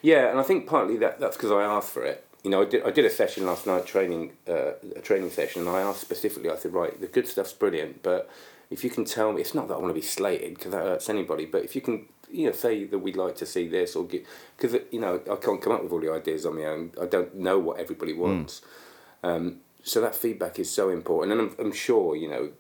Yeah, 0.02 0.30
and 0.30 0.38
I 0.38 0.42
think 0.42 0.66
partly 0.66 0.96
that 0.98 1.20
that's 1.20 1.36
because 1.36 1.50
I 1.50 1.62
asked 1.62 1.90
for 1.90 2.04
it. 2.04 2.26
You 2.42 2.50
know, 2.50 2.62
I 2.62 2.64
did 2.66 2.84
I 2.84 2.90
did 2.90 3.04
a 3.04 3.10
session 3.10 3.46
last 3.46 3.66
night, 3.66 3.86
training 3.86 4.32
uh, 4.48 4.72
a 4.96 5.00
training 5.00 5.30
session, 5.30 5.62
and 5.62 5.70
I 5.70 5.80
asked 5.80 6.00
specifically. 6.00 6.50
I 6.50 6.56
said, 6.56 6.72
right, 6.72 6.98
the 7.00 7.06
good 7.06 7.26
stuff's 7.26 7.52
brilliant, 7.52 8.02
but 8.02 8.30
if 8.70 8.84
you 8.84 8.90
can 8.90 9.04
tell 9.04 9.32
me, 9.32 9.40
it's 9.40 9.54
not 9.54 9.68
that 9.68 9.74
I 9.74 9.78
want 9.78 9.90
to 9.90 9.94
be 9.94 10.06
slated 10.06 10.54
because 10.54 10.72
that 10.72 10.82
hurts 10.82 11.08
anybody, 11.08 11.46
but 11.46 11.64
if 11.64 11.74
you 11.74 11.80
can, 11.80 12.06
you 12.30 12.46
know, 12.46 12.52
say 12.52 12.84
that 12.84 12.98
we'd 12.98 13.16
like 13.16 13.36
to 13.36 13.46
see 13.46 13.68
this 13.68 13.94
or 13.94 14.04
get 14.04 14.26
because 14.56 14.76
you 14.90 15.00
know 15.00 15.20
I 15.30 15.36
can't 15.36 15.60
come 15.62 15.72
up 15.72 15.82
with 15.82 15.92
all 15.92 16.00
the 16.00 16.12
ideas 16.12 16.44
on 16.44 16.56
my 16.56 16.64
own. 16.64 16.92
I 17.00 17.06
don't 17.06 17.34
know 17.36 17.58
what 17.58 17.78
everybody 17.78 18.12
wants. 18.12 18.62
Um, 19.22 19.60
so 19.82 20.00
that 20.00 20.14
feedback 20.14 20.58
is 20.58 20.70
so 20.70 20.88
important, 20.88 21.38
and 21.38 21.50
I'm, 21.50 21.56
I'm 21.58 21.72
sure 21.72 22.16
you 22.16 22.28
know 22.28 22.50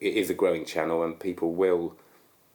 it 0.00 0.14
is 0.14 0.30
a 0.30 0.34
growing 0.34 0.64
channel, 0.64 1.04
and 1.04 1.18
people 1.18 1.54
will, 1.54 1.96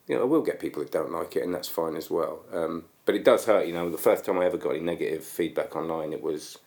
you 0.10 0.16
know, 0.16 0.24
I 0.24 0.26
will 0.26 0.42
get 0.42 0.60
people 0.60 0.82
that 0.84 0.92
don't 0.92 1.12
like 1.12 1.36
it, 1.36 1.44
and 1.44 1.54
that's 1.54 1.68
fine 1.68 1.96
as 1.96 2.10
well. 2.10 2.42
Um, 2.52 2.86
but 3.06 3.14
it 3.14 3.24
does 3.24 3.46
hurt, 3.46 3.68
you 3.68 3.74
know. 3.74 3.90
The 3.90 3.98
first 3.98 4.26
time 4.26 4.40
I 4.40 4.46
ever 4.46 4.58
got 4.58 4.72
any 4.72 4.82
negative 4.82 5.24
feedback 5.24 5.76
online, 5.76 6.14
it 6.14 6.24
was, 6.24 6.58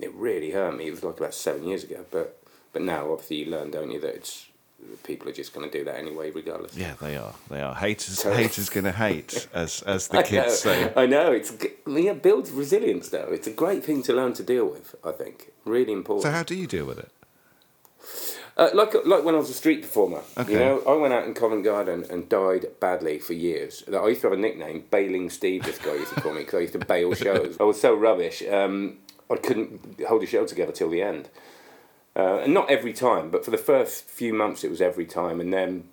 it 0.00 0.12
really 0.14 0.50
hurt 0.50 0.76
me. 0.76 0.88
It 0.88 0.92
was 0.92 1.04
like 1.04 1.18
about 1.18 1.34
seven 1.34 1.64
years 1.64 1.84
ago, 1.84 2.04
but 2.10 2.42
but 2.72 2.82
now 2.82 3.12
obviously 3.12 3.36
you 3.44 3.50
learn, 3.50 3.70
don't 3.70 3.90
you, 3.90 4.00
that 4.00 4.14
it's 4.14 4.46
people 5.04 5.28
are 5.28 5.32
just 5.32 5.54
going 5.54 5.70
to 5.70 5.78
do 5.78 5.84
that 5.84 5.96
anyway, 5.96 6.30
regardless. 6.30 6.76
Yeah, 6.76 6.94
they 7.00 7.16
are. 7.16 7.34
They 7.50 7.60
are 7.60 7.74
haters. 7.74 8.22
Haters 8.22 8.70
gonna 8.70 8.92
hate, 8.92 9.46
as 9.54 9.82
as 9.82 10.08
the 10.08 10.18
I 10.18 10.22
kids 10.22 10.64
know, 10.64 10.72
say. 10.72 10.92
I 10.96 11.04
know 11.04 11.32
it's 11.32 11.52
yeah, 11.86 12.12
it 12.12 12.22
builds 12.22 12.50
resilience 12.50 13.10
though. 13.10 13.28
It's 13.30 13.46
a 13.46 13.52
great 13.52 13.84
thing 13.84 14.02
to 14.04 14.14
learn 14.14 14.32
to 14.34 14.42
deal 14.42 14.66
with. 14.66 14.94
I 15.04 15.12
think 15.12 15.52
really 15.66 15.92
important. 15.92 16.22
So 16.22 16.30
how 16.30 16.42
do 16.42 16.54
you 16.54 16.66
deal 16.66 16.86
with 16.86 16.98
it? 16.98 17.10
Uh, 18.56 18.70
like 18.72 18.94
like 19.04 19.22
when 19.22 19.34
I 19.34 19.38
was 19.38 19.50
a 19.50 19.54
street 19.54 19.82
performer, 19.82 20.22
Okay. 20.38 20.52
you 20.54 20.58
know, 20.58 20.82
I 20.88 20.94
went 20.94 21.12
out 21.12 21.24
in 21.26 21.34
Covent 21.34 21.62
Garden 21.62 22.06
and 22.08 22.26
died 22.28 22.66
badly 22.80 23.18
for 23.18 23.34
years. 23.34 23.84
I 23.86 24.06
used 24.08 24.22
to 24.22 24.28
have 24.30 24.38
a 24.38 24.40
nickname, 24.40 24.84
Bailing 24.90 25.28
Steve. 25.28 25.64
This 25.64 25.78
guy 25.78 25.94
used 25.94 26.14
to 26.14 26.20
call 26.22 26.32
me 26.32 26.40
because 26.40 26.54
I 26.58 26.60
used 26.60 26.72
to 26.72 26.78
bail 26.78 27.12
shows. 27.26 27.56
I 27.60 27.64
was 27.64 27.78
so 27.78 27.94
rubbish. 27.94 28.42
Um, 28.50 28.96
I 29.30 29.36
couldn't 29.36 30.00
hold 30.08 30.22
a 30.22 30.26
show 30.26 30.46
together 30.46 30.72
till 30.72 30.88
the 30.88 31.02
end, 31.02 31.28
uh, 32.14 32.38
and 32.44 32.54
not 32.54 32.70
every 32.70 32.94
time, 32.94 33.30
but 33.30 33.44
for 33.44 33.50
the 33.50 33.58
first 33.58 34.04
few 34.08 34.32
months 34.32 34.64
it 34.64 34.70
was 34.70 34.80
every 34.80 35.06
time, 35.06 35.40
and 35.40 35.52
then. 35.52 35.88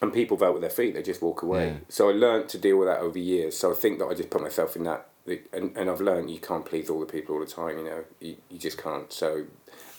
And 0.00 0.12
people 0.12 0.36
vote 0.36 0.52
with 0.52 0.60
their 0.60 0.70
feet; 0.70 0.94
they 0.94 1.02
just 1.02 1.20
walk 1.22 1.42
away. 1.42 1.66
Yeah. 1.66 1.74
So 1.88 2.08
I 2.08 2.12
learned 2.12 2.48
to 2.50 2.58
deal 2.58 2.76
with 2.78 2.86
that 2.86 3.00
over 3.00 3.18
years. 3.18 3.56
So 3.56 3.72
I 3.72 3.74
think 3.74 3.98
that 3.98 4.06
I 4.06 4.14
just 4.14 4.30
put 4.30 4.40
myself 4.40 4.76
in 4.76 4.84
that, 4.84 5.08
and, 5.26 5.76
and 5.76 5.90
I've 5.90 6.00
learned 6.00 6.30
you 6.30 6.38
can't 6.38 6.64
please 6.64 6.88
all 6.88 7.00
the 7.00 7.06
people 7.06 7.34
all 7.34 7.40
the 7.40 7.50
time. 7.50 7.78
You 7.78 7.84
know, 7.84 8.04
you, 8.20 8.36
you 8.48 8.58
just 8.58 8.78
can't. 8.78 9.12
So, 9.12 9.46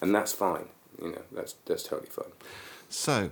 and 0.01 0.15
that's 0.15 0.31
fine. 0.31 0.67
You 1.01 1.11
know, 1.11 1.21
that's 1.31 1.53
that's 1.65 1.83
totally 1.83 2.09
fine. 2.09 2.31
So, 2.89 3.31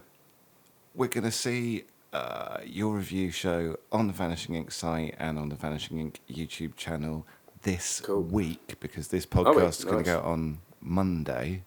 we're 0.96 1.08
going 1.10 1.24
to 1.24 1.32
see 1.32 1.84
uh, 2.14 2.58
your 2.66 2.96
review 2.96 3.32
show 3.32 3.78
on 3.92 4.08
the 4.08 4.14
Vanishing 4.14 4.56
Ink 4.56 4.72
site 4.72 5.16
and 5.20 5.38
on 5.40 5.50
the 5.50 5.56
Vanishing 5.56 6.00
Ink 6.00 6.20
YouTube 6.30 6.76
channel 6.76 7.26
this 7.64 8.02
Cool. 8.02 8.22
week 8.22 8.76
because 8.80 9.08
this 9.10 9.26
wait, 9.26 9.46
podcast 9.46 9.80
is 9.80 9.86
going 9.86 10.04
to 10.04 10.10
go 10.12 10.20
on 10.22 10.60
Monday. 10.82 11.64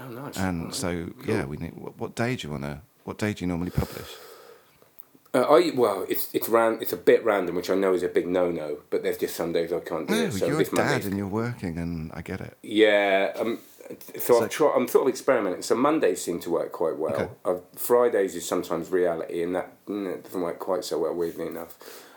Oh, 0.00 0.08
nice. 0.08 0.36
And 0.36 0.66
Oh, 0.68 0.70
so, 0.70 1.06
cool. 1.24 1.34
yeah, 1.34 1.44
we 1.44 1.56
need. 1.56 1.74
What, 1.76 1.98
what 1.98 2.14
day 2.14 2.36
do 2.36 2.46
you 2.46 2.52
want 2.52 2.64
to? 2.64 2.80
What 3.04 3.18
day 3.18 3.32
do 3.32 3.44
you 3.44 3.48
normally 3.48 3.70
publish? 3.70 4.08
Uh, 5.32 5.40
I 5.40 5.72
well, 5.74 6.06
it's 6.08 6.32
it's 6.32 6.48
ran, 6.48 6.78
It's 6.80 6.92
a 6.92 6.96
bit 6.96 7.24
random, 7.24 7.56
which 7.56 7.68
I 7.68 7.74
know 7.74 7.92
is 7.92 8.04
a 8.04 8.08
big 8.08 8.26
no 8.28 8.50
no. 8.52 8.78
But 8.90 9.02
there's 9.02 9.18
just 9.18 9.34
some 9.34 9.52
days 9.52 9.72
I 9.72 9.80
can't 9.80 10.06
do 10.06 10.14
No, 10.14 10.22
it. 10.26 10.32
So 10.32 10.46
you're 10.46 10.60
a 10.60 10.64
dad 10.64 11.04
and 11.06 11.16
you're 11.18 11.26
working, 11.26 11.76
and 11.78 12.12
I 12.14 12.22
get 12.22 12.40
it. 12.40 12.56
Yeah. 12.62 13.32
Um, 13.36 13.58
so, 14.14 14.18
So- 14.18 14.44
I've 14.44 14.50
try, 14.50 14.72
I'm 14.74 14.88
sort 14.88 15.06
of 15.06 15.08
experimenting. 15.08 15.62
So 15.62 15.74
Mondays 15.74 16.22
seem 16.22 16.40
to 16.40 16.50
work 16.50 16.72
quite 16.72 16.96
well. 16.96 17.14
Okay. 17.14 17.28
Uh, 17.44 17.56
Fridays 17.76 18.34
is 18.34 18.46
sometimes 18.46 18.90
reality, 18.90 19.42
and 19.42 19.54
that 19.54 19.72
mm, 19.86 20.22
doesn't 20.22 20.40
work 20.40 20.58
quite 20.58 20.84
so 20.84 20.98
well. 20.98 21.14
Weirdly 21.14 21.46
enough. 21.46 21.76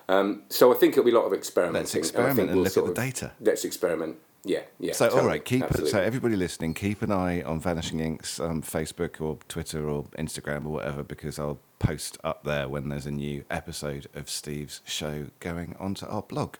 Um, 0.09 0.43
so 0.49 0.73
I 0.73 0.77
think 0.77 0.93
it'll 0.93 1.03
be 1.03 1.11
a 1.11 1.15
lot 1.15 1.25
of 1.25 1.33
experimenting. 1.33 1.81
Let's 1.81 1.95
experiment 1.95 2.35
think 2.37 2.51
and 2.51 2.59
look 2.61 2.77
at 2.77 2.83
the 2.83 2.91
of- 2.91 2.95
data. 2.95 3.31
Let's 3.41 3.65
experiment. 3.65 4.17
Yeah, 4.43 4.61
yeah. 4.79 4.93
So, 4.93 5.05
all 5.05 5.11
totally, 5.11 5.27
right, 5.29 5.45
keep 5.45 5.63
absolutely. 5.63 5.91
so 5.91 5.99
everybody 5.99 6.35
listening, 6.37 6.73
keep 6.73 7.01
an 7.01 7.11
eye 7.11 7.41
on 7.41 7.59
Vanishing 7.59 7.99
Ink's 7.99 8.39
um, 8.39 8.61
Facebook 8.61 9.19
or 9.19 9.39
Twitter 9.49 9.89
or 9.89 10.05
Instagram 10.17 10.65
or 10.65 10.69
whatever, 10.69 11.03
because 11.03 11.37
I'll 11.37 11.59
post 11.79 12.17
up 12.23 12.43
there 12.45 12.69
when 12.69 12.87
there's 12.89 13.05
a 13.05 13.11
new 13.11 13.43
episode 13.51 14.07
of 14.15 14.29
Steve's 14.29 14.81
show 14.85 15.27
going 15.41 15.75
onto 15.79 16.05
our 16.07 16.21
blog. 16.21 16.55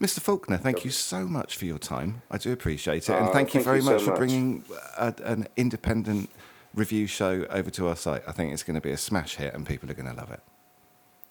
Mr. 0.00 0.20
Faulkner, 0.20 0.58
thank 0.58 0.84
you 0.84 0.90
so 0.92 1.26
much 1.26 1.56
for 1.56 1.64
your 1.64 1.78
time. 1.78 2.22
I 2.30 2.38
do 2.38 2.52
appreciate 2.52 3.08
it, 3.08 3.12
and 3.14 3.28
Oh, 3.28 3.32
thank 3.32 3.48
you 3.52 3.60
thank 3.60 3.64
very 3.64 3.78
you 3.78 3.82
so 3.84 3.92
much 3.94 4.02
for 4.02 4.10
much. 4.10 4.18
bringing 4.18 4.64
a, 4.96 5.12
an 5.24 5.48
independent 5.56 6.30
review 6.72 7.06
show 7.08 7.46
over 7.50 7.70
to 7.70 7.88
our 7.88 7.96
site. 7.96 8.22
I 8.28 8.32
think 8.32 8.52
it's 8.52 8.62
going 8.62 8.76
to 8.76 8.80
be 8.80 8.90
a 8.92 8.96
smash 8.96 9.36
hit, 9.36 9.54
and 9.54 9.66
people 9.66 9.90
are 9.90 9.94
going 9.94 10.08
to 10.10 10.14
love 10.16 10.30
it. 10.30 10.40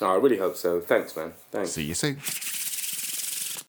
Oh, 0.02 0.08
I 0.08 0.16
really 0.16 0.38
hope 0.38 0.58
so. 0.58 0.82
Thanks, 0.82 1.16
man. 1.16 1.34
Thanks. 1.52 1.72
See 1.72 1.84
you 1.84 1.94
soon. 1.94 2.18